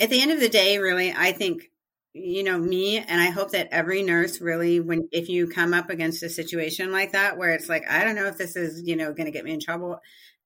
At 0.00 0.10
the 0.10 0.20
end 0.20 0.32
of 0.32 0.40
the 0.40 0.48
day, 0.48 0.78
really, 0.78 1.12
I 1.12 1.32
think 1.32 1.70
you 2.12 2.44
know 2.44 2.56
me 2.56 2.98
and 2.98 3.20
I 3.20 3.30
hope 3.30 3.50
that 3.52 3.68
every 3.72 4.02
nurse 4.02 4.40
really 4.40 4.78
when 4.78 5.08
if 5.10 5.28
you 5.28 5.48
come 5.48 5.74
up 5.74 5.90
against 5.90 6.22
a 6.22 6.28
situation 6.28 6.92
like 6.92 7.12
that 7.12 7.36
where 7.36 7.50
it's 7.50 7.68
like 7.68 7.82
I 7.90 8.04
don't 8.04 8.14
know 8.14 8.26
if 8.26 8.38
this 8.38 8.56
is, 8.56 8.82
you 8.84 8.96
know, 8.96 9.12
going 9.12 9.26
to 9.26 9.32
get 9.32 9.44
me 9.44 9.52
in 9.52 9.60
trouble. 9.60 9.98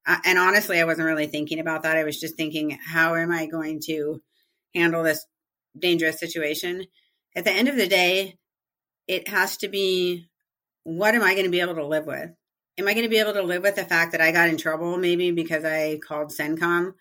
Uh, 0.07 0.17
and 0.25 0.38
honestly, 0.38 0.81
I 0.81 0.85
wasn't 0.85 1.07
really 1.07 1.27
thinking 1.27 1.61
about 1.61 1.83
that. 1.83 1.97
I 1.97 2.05
was 2.05 2.19
just 2.19 2.37
thinking 2.37 2.79
how 2.83 3.14
am 3.14 3.31
I 3.31 3.47
going 3.47 3.81
to 3.87 4.23
handle 4.75 5.03
this 5.03 5.25
dangerous 5.79 6.19
situation? 6.19 6.85
At 7.37 7.45
the 7.45 7.53
end 7.53 7.69
of 7.69 7.77
the 7.77 7.87
day, 7.87 8.37
it 9.07 9.29
has 9.29 9.59
to 9.59 9.69
be 9.69 10.29
what 10.85 11.14
am 11.14 11.23
I 11.23 11.35
going 11.35 11.45
to 11.45 11.51
be 11.51 11.61
able 11.61 11.75
to 11.75 11.87
live 11.87 12.07
with? 12.07 12.31
Am 12.79 12.88
I 12.88 12.95
going 12.95 13.05
to 13.05 13.11
be 13.11 13.19
able 13.19 13.35
to 13.35 13.43
live 13.43 13.62
with 13.62 13.77
the 13.77 13.85
fact 13.85 14.12
that 14.12 14.23
I 14.23 14.33
got 14.33 14.49
in 14.49 14.57
trouble 14.57 14.97
maybe 14.97 15.33
because 15.33 15.64
I 15.64 15.99
called 15.99 16.31
CENCOM 16.31 16.93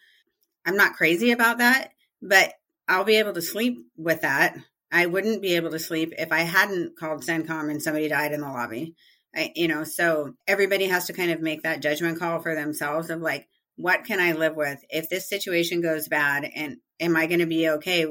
I'm 0.67 0.77
not 0.77 0.93
crazy 0.93 1.32
about 1.32 1.60
that, 1.60 1.91
but 2.21 2.53
I'll 2.88 3.06
be 3.06 3.15
able 3.15 3.34
to 3.34 3.41
sleep 3.41 3.80
with 3.95 4.21
that. 4.21 4.58
I 4.91 5.06
wouldn't 5.06 5.41
be 5.41 5.56
able 5.56 5.71
to 5.71 5.80
sleep 5.80 6.13
if 6.17 6.32
I 6.32 6.41
hadn't 6.41 6.97
called 6.97 7.23
CENCOM 7.23 7.71
and 7.71 7.82
somebody 7.82 8.08
died 8.10 8.34
in 8.34 8.41
the 8.41 8.47
lobby. 8.47 8.93
I, 9.36 9.51
you 9.56 9.67
know, 9.67 9.84
so 9.84 10.34
everybody 10.47 10.86
has 10.86 11.08
to 11.08 11.13
kind 11.13 11.32
of 11.32 11.41
make 11.41 11.63
that 11.63 11.82
judgment 11.82 12.19
call 12.19 12.41
for 12.41 12.53
themselves 12.53 13.10
of 13.10 13.21
like, 13.21 13.47
what 13.75 14.06
can 14.06 14.19
I 14.19 14.34
live 14.34 14.56
with 14.56 14.84
if 14.89 15.10
this 15.10 15.30
situation 15.30 15.82
goes 15.82 16.08
bad? 16.08 16.49
And 16.53 16.77
am 16.99 17.15
I 17.15 17.27
going 17.27 17.39
to 17.39 17.45
be 17.45 17.69
okay 17.69 18.08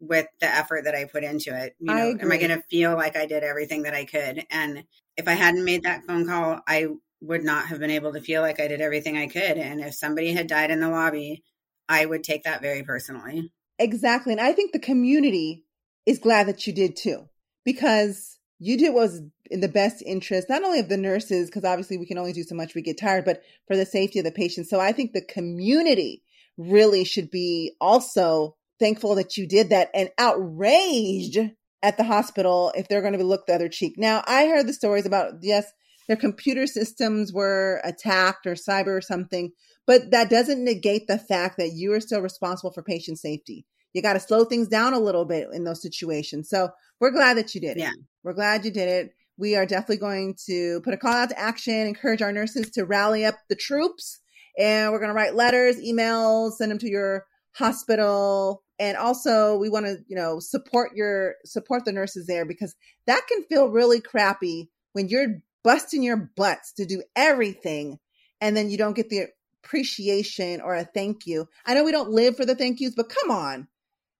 with 0.00 0.26
the 0.40 0.46
effort 0.46 0.84
that 0.84 0.94
I 0.94 1.04
put 1.04 1.24
into 1.24 1.54
it? 1.54 1.74
You 1.78 1.94
know, 1.94 2.10
I 2.18 2.22
am 2.22 2.32
I 2.32 2.38
going 2.38 2.56
to 2.56 2.64
feel 2.70 2.94
like 2.94 3.16
I 3.16 3.26
did 3.26 3.42
everything 3.44 3.82
that 3.82 3.94
I 3.94 4.04
could? 4.04 4.46
And 4.50 4.84
if 5.16 5.28
I 5.28 5.32
hadn't 5.32 5.64
made 5.64 5.82
that 5.82 6.04
phone 6.06 6.26
call, 6.26 6.60
I 6.66 6.88
would 7.20 7.44
not 7.44 7.66
have 7.66 7.78
been 7.80 7.90
able 7.90 8.14
to 8.14 8.20
feel 8.20 8.40
like 8.40 8.60
I 8.60 8.68
did 8.68 8.80
everything 8.80 9.18
I 9.18 9.26
could. 9.26 9.58
And 9.58 9.80
if 9.80 9.94
somebody 9.94 10.32
had 10.32 10.46
died 10.46 10.70
in 10.70 10.80
the 10.80 10.88
lobby, 10.88 11.44
I 11.90 12.06
would 12.06 12.24
take 12.24 12.44
that 12.44 12.62
very 12.62 12.84
personally. 12.84 13.52
Exactly. 13.78 14.32
And 14.32 14.40
I 14.40 14.52
think 14.52 14.72
the 14.72 14.78
community 14.78 15.64
is 16.06 16.18
glad 16.18 16.46
that 16.46 16.66
you 16.66 16.72
did 16.72 16.96
too, 16.96 17.28
because 17.64 18.38
you 18.58 18.78
did 18.78 18.94
what 18.94 19.02
was 19.02 19.22
in 19.50 19.60
the 19.60 19.68
best 19.68 20.02
interest, 20.06 20.48
not 20.48 20.62
only 20.62 20.78
of 20.78 20.88
the 20.88 20.96
nurses, 20.96 21.48
because 21.48 21.64
obviously 21.64 21.98
we 21.98 22.06
can 22.06 22.18
only 22.18 22.32
do 22.32 22.44
so 22.44 22.54
much, 22.54 22.74
we 22.74 22.82
get 22.82 22.98
tired, 22.98 23.24
but 23.24 23.42
for 23.66 23.76
the 23.76 23.84
safety 23.84 24.20
of 24.20 24.24
the 24.24 24.30
patients. 24.30 24.70
So 24.70 24.78
I 24.78 24.92
think 24.92 25.12
the 25.12 25.24
community 25.24 26.22
really 26.56 27.04
should 27.04 27.30
be 27.30 27.74
also 27.80 28.56
thankful 28.78 29.16
that 29.16 29.36
you 29.36 29.48
did 29.48 29.70
that 29.70 29.90
and 29.92 30.10
outraged 30.16 31.38
at 31.82 31.96
the 31.96 32.04
hospital 32.04 32.72
if 32.76 32.86
they're 32.86 33.00
going 33.00 33.14
to 33.14 33.18
be 33.18 33.24
looked 33.24 33.46
the 33.46 33.54
other 33.54 33.68
cheek. 33.68 33.94
Now, 33.96 34.22
I 34.26 34.46
heard 34.46 34.66
the 34.66 34.72
stories 34.72 35.06
about, 35.06 35.34
yes, 35.42 35.66
their 36.10 36.16
computer 36.16 36.66
systems 36.66 37.32
were 37.32 37.80
attacked 37.84 38.44
or 38.44 38.54
cyber 38.54 38.88
or 38.88 39.00
something, 39.00 39.52
but 39.86 40.10
that 40.10 40.28
doesn't 40.28 40.64
negate 40.64 41.06
the 41.06 41.20
fact 41.20 41.56
that 41.56 41.70
you 41.72 41.92
are 41.92 42.00
still 42.00 42.20
responsible 42.20 42.72
for 42.72 42.82
patient 42.82 43.16
safety. 43.16 43.64
You 43.92 44.02
got 44.02 44.14
to 44.14 44.20
slow 44.20 44.42
things 44.42 44.66
down 44.66 44.92
a 44.92 44.98
little 44.98 45.24
bit 45.24 45.46
in 45.52 45.62
those 45.62 45.80
situations. 45.80 46.48
So 46.48 46.70
we're 46.98 47.12
glad 47.12 47.36
that 47.36 47.54
you 47.54 47.60
did 47.60 47.76
it. 47.76 47.82
Yeah. 47.82 47.92
We're 48.24 48.32
glad 48.32 48.64
you 48.64 48.72
did 48.72 48.88
it. 48.88 49.12
We 49.38 49.54
are 49.54 49.64
definitely 49.64 49.98
going 49.98 50.34
to 50.46 50.80
put 50.80 50.94
a 50.94 50.96
call 50.96 51.12
out 51.12 51.28
to 51.28 51.38
action, 51.38 51.86
encourage 51.86 52.22
our 52.22 52.32
nurses 52.32 52.70
to 52.70 52.84
rally 52.84 53.24
up 53.24 53.36
the 53.48 53.54
troops. 53.54 54.18
And 54.58 54.90
we're 54.90 54.98
going 54.98 55.10
to 55.10 55.14
write 55.14 55.36
letters, 55.36 55.76
emails, 55.76 56.54
send 56.54 56.72
them 56.72 56.78
to 56.78 56.90
your 56.90 57.24
hospital. 57.52 58.64
And 58.80 58.96
also 58.96 59.58
we 59.58 59.68
want 59.68 59.86
to, 59.86 59.98
you 60.08 60.16
know, 60.16 60.40
support 60.40 60.90
your, 60.96 61.36
support 61.44 61.84
the 61.84 61.92
nurses 61.92 62.26
there 62.26 62.44
because 62.44 62.74
that 63.06 63.28
can 63.28 63.44
feel 63.44 63.68
really 63.68 64.00
crappy 64.00 64.70
when 64.92 65.08
you're 65.08 65.36
busting 65.62 66.02
your 66.02 66.30
butts 66.36 66.72
to 66.74 66.86
do 66.86 67.02
everything 67.16 67.98
and 68.40 68.56
then 68.56 68.70
you 68.70 68.78
don't 68.78 68.96
get 68.96 69.10
the 69.10 69.28
appreciation 69.62 70.60
or 70.60 70.74
a 70.74 70.84
thank 70.84 71.26
you. 71.26 71.48
I 71.66 71.74
know 71.74 71.84
we 71.84 71.92
don't 71.92 72.10
live 72.10 72.36
for 72.36 72.44
the 72.44 72.54
thank 72.54 72.80
yous, 72.80 72.94
but 72.94 73.08
come 73.08 73.30
on. 73.30 73.68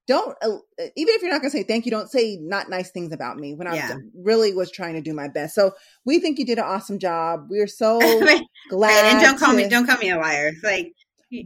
Don't 0.06 0.36
uh, 0.42 0.58
even 0.96 1.14
if 1.14 1.22
you're 1.22 1.30
not 1.30 1.40
going 1.40 1.52
to 1.52 1.56
say 1.56 1.62
thank 1.62 1.84
you, 1.84 1.90
don't 1.90 2.10
say 2.10 2.36
not 2.40 2.68
nice 2.68 2.90
things 2.90 3.12
about 3.12 3.36
me 3.36 3.54
when 3.54 3.72
yeah. 3.72 3.92
I 3.92 3.96
really 4.14 4.52
was 4.52 4.70
trying 4.70 4.94
to 4.94 5.00
do 5.00 5.14
my 5.14 5.28
best. 5.28 5.54
So 5.54 5.72
we 6.04 6.18
think 6.18 6.38
you 6.38 6.46
did 6.46 6.58
an 6.58 6.64
awesome 6.64 6.98
job. 6.98 7.46
We're 7.48 7.68
so 7.68 7.98
glad. 8.70 9.12
And 9.12 9.22
don't 9.22 9.38
call 9.38 9.52
to, 9.52 9.56
me 9.56 9.68
don't 9.68 9.86
call 9.86 9.98
me 9.98 10.10
a 10.10 10.18
liar. 10.18 10.52
Like 10.64 10.94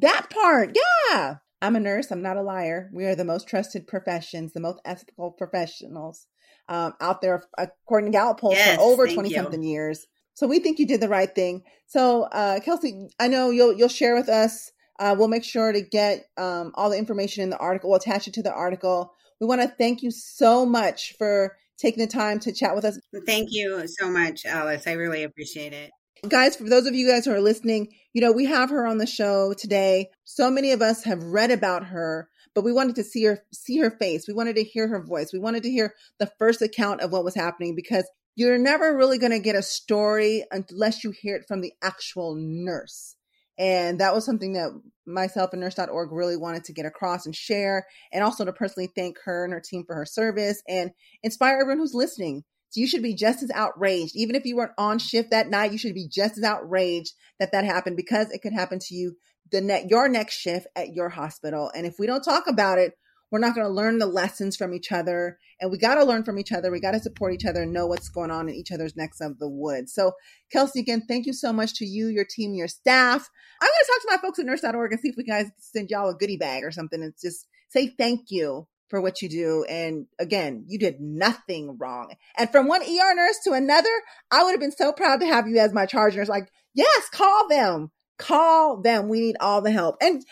that 0.00 0.30
part, 0.30 0.76
yeah. 1.11 1.37
I'm 1.61 1.76
a 1.76 1.80
nurse. 1.80 2.11
I'm 2.11 2.22
not 2.22 2.37
a 2.37 2.42
liar. 2.42 2.90
We 2.92 3.04
are 3.07 3.14
the 3.14 3.24
most 3.24 3.48
trusted 3.48 3.87
professions, 3.87 4.52
the 4.52 4.61
most 4.61 4.80
ethical 4.85 5.30
professionals 5.30 6.26
um, 6.68 6.94
out 7.00 7.20
there, 7.20 7.44
according 7.59 8.12
to 8.12 8.16
Gallup 8.16 8.40
polls 8.40 8.57
yes, 8.57 8.77
for 8.77 8.83
over 8.83 9.07
20 9.07 9.31
something 9.31 9.62
years. 9.62 10.07
So 10.35 10.46
we 10.46 10.59
think 10.59 10.79
you 10.79 10.87
did 10.87 11.00
the 11.00 11.09
right 11.09 11.33
thing. 11.33 11.62
So 11.87 12.24
uh, 12.24 12.61
Kelsay, 12.61 13.09
I 13.20 13.29
know 13.29 13.50
you'll 13.50 13.72
you'll 13.72 13.88
share 13.88 14.14
with 14.14 14.29
us. 14.29 14.72
Uh, 14.98 15.14
we'll 15.16 15.29
make 15.29 15.44
sure 15.44 15.72
to 15.72 15.81
get 15.81 16.27
um, 16.37 16.72
all 16.74 16.90
the 16.90 16.98
information 16.98 17.42
in 17.42 17.50
the 17.50 17.59
article. 17.59 17.90
We'll 17.90 17.98
attach 17.98 18.29
it 18.29 18.35
to 18.35 18.42
the 18.42 18.53
article. 18.53 19.12
We 19.40 19.46
want 19.46 19.62
to 19.62 19.68
thank 19.68 20.03
you 20.03 20.11
so 20.11 20.64
much 20.64 21.14
for 21.18 21.57
taking 21.79 22.05
the 22.05 22.11
time 22.11 22.38
to 22.40 22.53
chat 22.53 22.74
with 22.74 22.85
us. 22.85 22.98
Thank 23.27 23.48
you 23.53 23.87
so 23.87 24.09
much, 24.09 24.44
Alice. 24.44 24.87
I 24.87 24.92
really 24.92 25.22
appreciate 25.22 25.72
it. 25.72 25.90
Guys, 26.29 26.57
for 26.57 26.64
those 26.64 26.87
of 26.87 26.94
you 26.94 27.07
guys 27.07 27.27
who 27.27 27.33
are 27.33 27.40
listening, 27.40 27.88
you 28.14 28.22
know, 28.22 28.33
we 28.33 28.46
have 28.46 28.70
her 28.70 28.87
on 28.87 28.98
the 28.98 29.07
show 29.07 29.53
today. 29.53 30.09
So 30.24 30.50
many 30.50 30.72
of 30.72 30.81
us 30.81 31.05
have 31.05 31.22
read 31.22 31.50
about 31.50 31.87
her, 31.87 32.31
but 32.55 32.64
we 32.64 32.72
wanted 32.72 32.96
to 32.96 33.05
see 33.05 33.24
her 33.24 33.44
see 33.53 33.79
her 33.79 33.90
face. 33.90 34.27
We 34.27 34.33
wanted 34.33 34.57
to 34.57 34.64
hear 34.64 34.88
her 34.88 35.05
voice. 35.05 35.33
We 35.33 35.38
wanted 35.38 35.64
to 35.64 35.70
hear 35.70 35.92
the 36.18 36.31
first 36.38 36.62
account 36.62 37.03
of 37.03 37.12
what 37.12 37.24
was 37.24 37.35
happening 37.35 37.74
because 37.74 38.09
you're 38.37 38.59
never 38.59 38.96
really 38.96 39.18
going 39.18 39.33
to 39.33 39.38
get 39.38 39.55
a 39.55 39.62
story 39.62 40.44
unless 40.50 41.05
you 41.05 41.11
hear 41.11 41.37
it 41.37 41.44
from 41.46 41.61
the 41.61 41.72
actual 41.83 42.35
nurse. 42.38 43.16
And 43.59 44.00
that 44.00 44.14
was 44.14 44.24
something 44.24 44.55
that 44.55 44.70
myself 45.07 45.50
and 45.53 45.61
nurse.org 45.61 46.11
really 46.11 46.37
wanted 46.37 46.64
to 46.64 46.72
get 46.72 46.87
across 46.87 47.27
and 47.27 47.37
share, 47.37 47.87
and 48.12 48.24
also 48.24 48.44
to 48.44 48.53
personally 48.53 48.90
thank 48.96 49.18
her 49.24 49.44
and 49.44 49.53
her 49.53 49.61
team 49.61 49.85
for 49.87 49.94
her 49.94 50.07
service 50.07 50.62
and 50.68 50.90
inspire 51.22 51.59
everyone 51.61 51.79
who's 51.79 51.94
listening. 51.94 52.44
So 52.75 52.81
you 52.81 52.89
should 52.89 53.05
be 53.05 53.15
just 53.15 53.41
as 53.41 53.53
outraged. 53.53 54.17
Even 54.17 54.35
if 54.35 54.45
you 54.45 54.57
weren't 54.57 54.73
on 54.77 54.99
shift 54.99 55.31
that 55.31 55.49
night, 55.49 55.71
you 55.71 55.79
should 55.79 55.95
be 55.95 56.09
just 56.09 56.37
as 56.37 56.43
outraged 56.43 57.13
that 57.39 57.53
that 57.53 57.65
happened 57.65 57.97
because 57.97 58.33
it 58.33 58.43
could 58.43 58.53
happen 58.53 58.81
to 58.81 58.95
you 58.97 59.15
the 59.53 59.61
net 59.61 59.89
your 59.89 60.09
next 60.09 60.35
shift 60.35 60.67
at 60.75 60.93
your 60.93 61.11
hospital. 61.11 61.71
And 61.73 61.87
if 61.87 62.01
we 62.01 62.09
don't 62.09 62.25
talk 62.25 62.49
about 62.49 62.79
it, 62.79 62.95
we're 63.31 63.39
not 63.39 63.55
going 63.55 63.67
to 63.67 63.73
learn 63.73 63.99
the 63.99 64.07
lessons 64.07 64.57
from 64.57 64.75
each 64.75 64.91
other. 64.91 65.39
And 65.61 65.71
we 65.71 65.79
got 65.79 65.95
to 65.95 66.05
learn 66.05 66.25
from 66.25 66.37
each 66.37 66.51
other. 66.51 66.73
We 66.73 66.81
got 66.81 66.93
to 66.93 66.99
support 66.99 67.33
each 67.33 67.45
other 67.45 67.63
and 67.63 67.73
know 67.73 67.87
what's 67.87 68.09
going 68.09 68.33
on 68.33 68.49
in 68.49 68.57
each 68.57 68.73
other's 68.73 68.97
necks 68.97 69.21
of 69.21 69.39
the 69.39 69.49
woods. 69.49 69.95
So, 69.95 70.11
Kelsay, 70.53 70.81
again, 70.81 71.05
thank 71.07 71.27
you 71.27 71.33
so 71.33 71.53
much 71.53 71.75
to 71.75 71.87
you, 71.87 72.09
your 72.09 72.27
team, 72.29 72.55
your 72.55 72.67
staff. 72.67 73.31
I'm 73.63 73.69
going 73.69 73.73
to 73.73 73.93
talk 73.93 74.03
to 74.03 74.17
my 74.17 74.21
folks 74.21 74.39
at 74.41 74.47
nurse.org 74.47 74.91
and 74.91 75.01
see 75.01 75.11
if 75.11 75.17
we 75.17 75.23
guys 75.23 75.47
send 75.59 75.91
y'all 75.91 76.11
a 76.11 76.15
goodie 76.15 76.39
bag 76.39 76.65
or 76.65 76.73
something 76.73 77.01
and 77.01 77.15
just 77.21 77.47
say 77.69 77.95
thank 77.97 78.31
you 78.31 78.67
for 78.94 79.00
what 79.00 79.20
you 79.20 79.28
do. 79.28 79.64
And 79.68 80.07
again, 80.20 80.66
you 80.68 80.78
did 80.78 81.00
nothing 81.00 81.76
wrong. 81.80 82.14
And 82.38 82.48
from 82.48 82.68
one 82.68 82.80
ER 82.80 83.14
nurse 83.16 83.40
to 83.42 83.50
another, 83.50 83.90
I 84.30 84.44
would 84.44 84.52
have 84.52 84.61
been 84.61 84.70
so 84.70 84.92
proud 84.92 85.18
to 85.18 85.26
have 85.26 85.48
you 85.48 85.59
as 85.59 85.72
my 85.72 85.85
charge 85.85 86.14
nurse. 86.14 86.28
Like, 86.28 86.48
yes, 86.74 87.09
call 87.11 87.48
them. 87.48 87.90
Call 88.20 88.80
them. 88.80 89.09
We 89.09 89.18
need 89.18 89.37
all 89.40 89.62
the 89.62 89.72
help. 89.72 89.96
And 90.00 90.22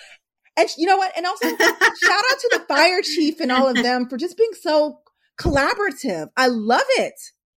and 0.56 0.68
you 0.78 0.86
know 0.86 0.96
what? 0.96 1.10
And 1.16 1.26
also 1.26 1.48
shout 1.56 1.58
out 1.60 2.38
to 2.38 2.50
the 2.52 2.64
fire 2.68 3.02
chief 3.02 3.40
and 3.40 3.50
all 3.50 3.66
of 3.66 3.82
them 3.82 4.08
for 4.08 4.16
just 4.16 4.36
being 4.36 4.52
so 4.60 5.00
collaborative. 5.40 6.28
I 6.36 6.46
love 6.46 6.86
it. 6.90 7.14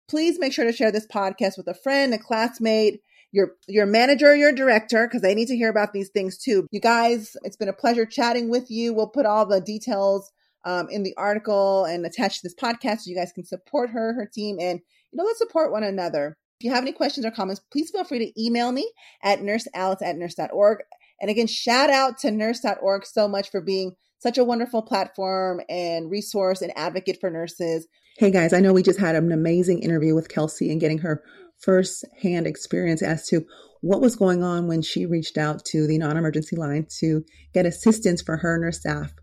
Please 0.10 0.40
make 0.40 0.54
sure 0.54 0.66
to 0.66 0.74
share 0.74 0.92
this 0.92 1.06
podcast 1.06 1.56
with 1.56 1.68
a 1.68 1.76
friend, 1.76 2.16
a 2.16 2.18
classmate, 2.18 3.02
your 3.32 3.52
your 3.68 3.86
manager 3.86 4.36
your 4.36 4.54
director 4.54 5.06
because 5.06 5.22
they 5.22 5.36
need 5.36 5.50
to 5.50 5.56
hear 5.56 5.70
about 5.70 5.94
these 5.94 6.10
things 6.10 6.40
too. 6.40 6.66
You 6.72 6.80
guys, 6.80 7.38
it's 7.44 7.58
been 7.58 7.70
a 7.70 7.74
pleasure 7.74 8.08
chatting 8.08 8.50
with 8.50 8.72
you. 8.72 8.92
We'll 8.92 9.10
put 9.10 9.28
all 9.28 9.46
the 9.46 9.62
details 9.62 10.32
um, 10.66 10.88
in 10.90 11.04
the 11.04 11.16
article 11.18 11.86
and 11.86 12.06
attached 12.06 12.42
to 12.42 12.48
this 12.48 12.56
podcast 12.56 13.02
so 13.02 13.10
you 13.10 13.16
guys 13.16 13.32
can 13.32 13.46
support 13.46 13.92
her, 13.92 14.14
her 14.14 14.30
team, 14.32 14.58
and 14.60 14.80
you 15.12 15.18
know 15.18 15.24
let's 15.24 15.40
support 15.40 15.72
one 15.72 15.84
another. 15.84 16.36
If 16.60 16.66
you 16.66 16.72
have 16.72 16.84
any 16.84 16.92
questions 16.92 17.26
or 17.26 17.32
comments, 17.32 17.62
please 17.72 17.92
feel 17.92 18.04
free 18.04 18.20
to 18.20 18.42
email 18.42 18.72
me 18.72 18.92
at 19.22 19.40
nursealice 19.40 20.02
at 20.02 20.18
nurse.org. 20.18 20.80
And 21.22 21.30
again, 21.30 21.48
shout 21.48 21.90
out 21.90 22.18
to 22.20 22.32
nurse.org 22.32 23.06
so 23.06 23.28
much 23.28 23.50
for 23.50 23.62
being 23.62 23.94
such 24.20 24.38
a 24.38 24.44
wonderful 24.44 24.82
platform 24.82 25.62
and 25.70 26.10
resource 26.10 26.62
and 26.62 26.76
advocate 26.78 27.18
for 27.20 27.30
nurses. 27.30 27.88
Hey 28.18 28.32
guys, 28.32 28.54
I 28.54 28.60
know 28.60 28.74
we 28.74 28.84
just 28.84 29.00
had 29.00 29.16
an 29.16 29.32
amazing 29.32 29.80
interview 29.80 30.16
with 30.16 30.30
Kelsay 30.30 30.72
and 30.72 30.80
getting 30.80 31.00
her 31.00 31.22
first 31.60 32.06
hand 32.22 32.48
experience 32.48 33.02
as 33.02 33.28
to 33.28 33.46
what 33.82 34.02
was 34.02 34.16
going 34.16 34.42
on 34.42 34.68
when 34.68 34.82
she 34.82 35.06
reached 35.06 35.38
out 35.38 35.64
to 35.66 35.86
the 35.86 35.98
non 35.98 36.18
emergency 36.18 36.56
line 36.56 36.88
to 37.00 37.24
get 37.54 37.66
assistance 37.66 38.22
for 38.22 38.38
her 38.38 38.56
and 38.56 38.64
her 38.64 38.72
staff. 38.72 39.14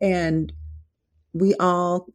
And 0.00 0.52
we 1.38 1.54
all 1.54 2.06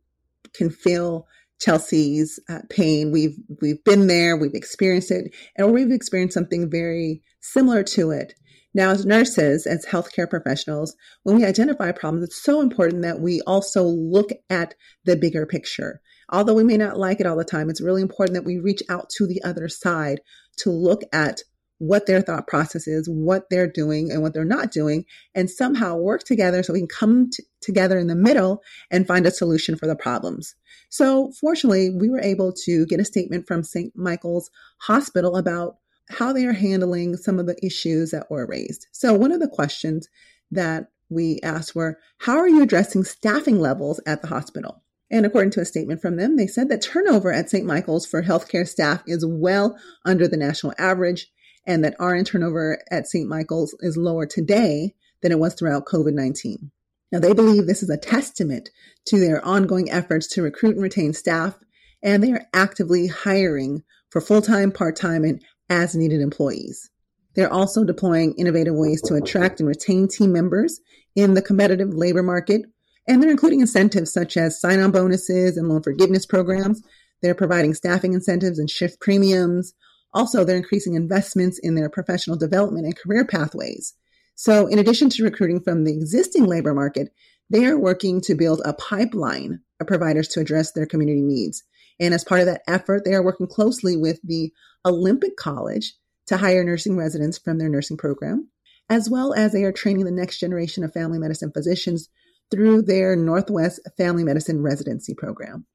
can 0.54 0.70
feel 0.70 1.28
Chelsea's 1.60 2.40
uh, 2.50 2.60
pain. 2.70 3.12
We've 3.12 3.38
we've 3.62 3.84
been 3.84 4.08
there, 4.08 4.36
we've 4.38 4.54
experienced 4.54 5.12
it, 5.12 5.34
and 5.56 5.74
we've 5.74 5.92
experienced 5.92 6.34
something 6.34 6.70
very 6.70 7.22
similar 7.40 7.84
to 7.84 8.12
it. 8.12 8.34
Now, 8.74 8.90
as 8.90 9.06
nurses, 9.06 9.68
as 9.68 9.86
healthcare 9.86 10.30
professionals, 10.30 10.96
when 11.22 11.36
we 11.38 11.46
identify 11.46 11.92
problems, 11.92 12.26
it's 12.26 12.42
so 12.42 12.60
important 12.60 13.04
that 13.04 13.20
we 13.20 13.42
also 13.46 13.84
look 13.84 14.32
at 14.50 14.74
the 15.06 15.16
bigger 15.16 15.46
picture. 15.46 16.02
Although 16.30 16.56
we 16.56 16.64
may 16.64 16.78
not 16.78 16.98
like 16.98 17.20
it 17.20 17.28
all 17.28 17.38
the 17.38 17.46
time, 17.46 17.70
it's 17.70 17.82
really 17.82 18.02
important 18.02 18.34
that 18.34 18.46
we 18.46 18.58
reach 18.58 18.82
out 18.90 19.10
to 19.18 19.28
the 19.28 19.44
other 19.44 19.70
side 19.70 20.22
to 20.58 20.72
look 20.72 21.04
at 21.14 21.42
what 21.80 22.06
their 22.06 22.22
thought 22.22 22.48
process 22.48 22.88
is, 22.88 23.10
what 23.10 23.50
they're 23.50 23.68
doing, 23.68 24.12
and 24.12 24.22
what 24.22 24.34
they're 24.34 24.46
not 24.46 24.72
doing, 24.72 25.06
and 25.36 25.50
somehow 25.50 25.96
work 25.96 26.24
together 26.24 26.64
so 26.64 26.74
we 26.74 26.80
can 26.80 26.88
come 26.88 27.30
t- 27.30 27.44
together 27.62 27.98
in 27.98 28.08
the 28.08 28.16
middle 28.16 28.62
and 28.92 29.08
find 29.08 29.26
a 29.26 29.32
solution 29.32 29.76
for 29.76 29.88
the 29.88 29.96
problems. 29.96 30.56
So, 30.90 31.32
fortunately, 31.40 31.90
we 31.90 32.10
were 32.10 32.22
able 32.22 32.54
to 32.66 32.86
get 32.86 33.00
a 33.00 33.06
statement 33.06 33.48
from 33.48 33.64
St. 33.64 33.96
Michael's 33.96 34.50
Hospital 34.82 35.36
about 35.36 35.78
how 36.10 36.34
they 36.34 36.46
are 36.46 36.54
handling 36.54 37.18
some 37.18 37.40
of 37.40 37.48
the 37.48 37.66
issues 37.66 38.12
that 38.12 38.30
were 38.30 38.46
raised. 38.46 38.88
So, 38.92 39.14
one 39.14 39.32
of 39.32 39.40
the 39.40 39.48
questions 39.48 40.08
that 40.52 40.90
we 41.10 41.40
asked 41.44 41.76
were 41.76 42.00
How 42.20 42.38
are 42.38 42.48
you 42.48 42.62
addressing 42.62 43.04
staffing 43.04 43.60
levels 43.60 44.00
at 44.06 44.22
the 44.22 44.28
hospital? 44.28 44.84
And 45.12 45.26
according 45.26 45.52
to 45.52 45.62
a 45.62 45.66
statement 45.66 46.02
from 46.02 46.16
them, 46.16 46.38
they 46.38 46.48
said 46.48 46.70
that 46.70 46.82
turnover 46.82 47.32
at 47.32 47.50
St. 47.50 47.66
Michael's 47.66 48.06
for 48.06 48.24
healthcare 48.24 48.68
staff 48.68 49.04
is 49.06 49.24
well 49.24 49.78
under 50.06 50.28
the 50.28 50.38
national 50.38 50.74
average, 50.80 51.32
and 51.66 51.84
that 51.84 51.96
RN 52.00 52.26
turnover 52.26 52.82
at 52.92 53.08
St. 53.08 53.28
Michael's 53.28 53.76
is 53.80 53.98
lower 53.98 54.26
today 54.26 54.94
than 55.22 55.32
it 55.32 55.40
was 55.40 55.54
throughout 55.54 55.86
COVID 55.86 56.14
19. 56.14 56.72
Now, 57.12 57.20
they 57.20 57.34
believe 57.34 57.68
this 57.68 57.84
is 57.84 57.90
a 57.90 57.98
testament 57.98 58.70
to 59.06 59.20
their 59.20 59.44
ongoing 59.46 59.92
efforts 59.92 60.28
to 60.30 60.42
recruit 60.42 60.76
and 60.76 60.84
retain 60.84 61.14
staff, 61.14 61.56
and 62.02 62.24
they 62.24 62.32
are 62.32 62.48
actively 62.54 63.08
hiring 63.08 63.84
for 64.10 64.20
full 64.20 64.42
time, 64.42 64.72
part 64.72 64.96
time, 64.96 65.24
and 65.24 65.42
as 65.70 65.96
needed 65.96 66.22
employees. 66.22 66.90
They're 67.36 67.52
also 67.52 67.84
deploying 67.84 68.34
innovative 68.36 68.76
ways 68.76 69.02
to 69.04 69.16
attract 69.16 69.60
and 69.60 69.68
retain 69.68 70.08
team 70.08 70.32
members 70.32 70.80
in 71.16 71.34
the 71.34 71.42
competitive 71.42 71.94
labor 71.94 72.24
market. 72.24 72.62
And 73.08 73.22
they're 73.22 73.32
including 73.32 73.60
incentives 73.60 74.14
such 74.14 74.38
as 74.38 74.60
sign 74.60 74.80
on 74.80 74.92
bonuses 74.92 75.58
and 75.58 75.68
loan 75.68 75.82
forgiveness 75.82 76.26
programs. 76.26 76.82
They're 77.22 77.36
providing 77.36 77.74
staffing 77.74 78.14
incentives 78.14 78.60
and 78.60 78.70
shift 78.70 79.00
premiums. 79.00 79.74
Also, 80.14 80.44
they're 80.44 80.58
increasing 80.58 80.94
investments 80.94 81.58
in 81.60 81.76
their 81.76 81.90
professional 81.90 82.38
development 82.38 82.86
and 82.86 82.98
career 82.98 83.26
pathways. 83.26 83.94
So, 84.36 84.68
in 84.68 84.80
addition 84.80 85.10
to 85.10 85.24
recruiting 85.24 85.62
from 85.62 85.84
the 85.84 85.94
existing 85.94 86.46
labor 86.46 86.74
market, 86.74 87.14
they 87.50 87.66
are 87.66 87.78
working 87.78 88.22
to 88.22 88.36
build 88.36 88.62
a 88.66 88.74
pipeline 88.74 89.62
of 89.80 89.88
providers 89.88 90.28
to 90.30 90.40
address 90.40 90.72
their 90.72 90.86
community 90.86 91.22
needs. 91.22 91.64
And 92.00 92.14
as 92.14 92.24
part 92.24 92.42
of 92.42 92.48
that 92.48 92.64
effort, 92.68 93.06
they 93.06 93.14
are 93.14 93.24
working 93.24 93.48
closely 93.48 93.96
with 93.96 94.20
the 94.24 94.52
Olympic 94.86 95.38
College 95.38 95.94
to 96.28 96.38
hire 96.38 96.64
nursing 96.64 96.98
residents 96.98 97.38
from 97.38 97.58
their 97.58 97.70
nursing 97.70 97.98
program, 97.98 98.50
as 98.90 99.10
well 99.10 99.34
as 99.34 99.52
they 99.52 99.64
are 99.64 99.72
training 99.72 100.06
the 100.06 100.12
next 100.12 100.40
generation 100.40 100.84
of 100.84 100.94
family 100.94 101.20
medicine 101.20 101.52
physicians 101.52 102.10
through 102.50 102.84
their 102.84 103.16
Northwest 103.16 103.80
Family 103.98 104.24
Medicine 104.24 104.62
Residency 104.62 105.14
Program. 105.14 105.66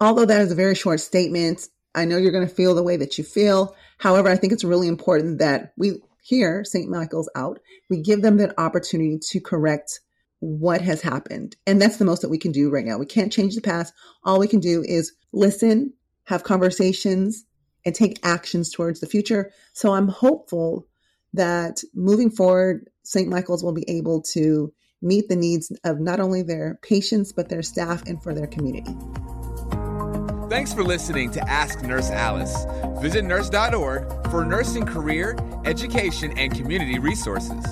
Although 0.00 0.26
that 0.26 0.40
is 0.40 0.52
a 0.52 0.56
very 0.56 0.74
short 0.74 1.00
statement, 1.00 1.68
I 1.94 2.04
know 2.04 2.16
you're 2.16 2.32
going 2.32 2.46
to 2.46 2.54
feel 2.54 2.74
the 2.74 2.82
way 2.82 2.96
that 2.96 3.18
you 3.18 3.24
feel. 3.24 3.74
However, 3.98 4.28
I 4.28 4.36
think 4.36 4.52
it's 4.52 4.64
really 4.64 4.88
important 4.88 5.38
that 5.38 5.72
we 5.76 6.00
hear 6.22 6.64
St. 6.64 6.88
Michael's 6.88 7.30
out. 7.36 7.60
We 7.88 8.00
give 8.00 8.22
them 8.22 8.38
that 8.38 8.54
opportunity 8.58 9.18
to 9.30 9.40
correct 9.40 10.00
what 10.40 10.80
has 10.80 11.00
happened. 11.00 11.56
And 11.66 11.80
that's 11.80 11.96
the 11.96 12.04
most 12.04 12.22
that 12.22 12.28
we 12.28 12.38
can 12.38 12.52
do 12.52 12.70
right 12.70 12.84
now. 12.84 12.98
We 12.98 13.06
can't 13.06 13.32
change 13.32 13.54
the 13.54 13.60
past. 13.60 13.94
All 14.24 14.38
we 14.38 14.48
can 14.48 14.60
do 14.60 14.82
is 14.86 15.12
listen, 15.32 15.92
have 16.24 16.44
conversations, 16.44 17.44
and 17.84 17.94
take 17.94 18.18
actions 18.22 18.70
towards 18.70 19.00
the 19.00 19.06
future. 19.06 19.52
So 19.72 19.92
I'm 19.92 20.08
hopeful 20.08 20.86
that 21.34 21.82
moving 21.94 22.30
forward, 22.30 22.88
St. 23.02 23.28
Michael's 23.28 23.62
will 23.62 23.74
be 23.74 23.88
able 23.88 24.22
to 24.32 24.72
meet 25.02 25.28
the 25.28 25.36
needs 25.36 25.70
of 25.84 26.00
not 26.00 26.20
only 26.20 26.42
their 26.42 26.78
patients, 26.82 27.32
but 27.32 27.48
their 27.48 27.62
staff 27.62 28.02
and 28.06 28.22
for 28.22 28.32
their 28.32 28.46
community. 28.46 28.96
Thanks 30.54 30.72
for 30.72 30.84
listening 30.84 31.32
to 31.32 31.40
Ask 31.48 31.82
Nurse 31.82 32.10
Alice. 32.10 32.64
Visit 33.02 33.24
nurse.org 33.24 34.30
for 34.30 34.44
nursing 34.44 34.86
career, 34.86 35.36
education, 35.64 36.32
and 36.38 36.54
community 36.54 37.00
resources. 37.00 37.64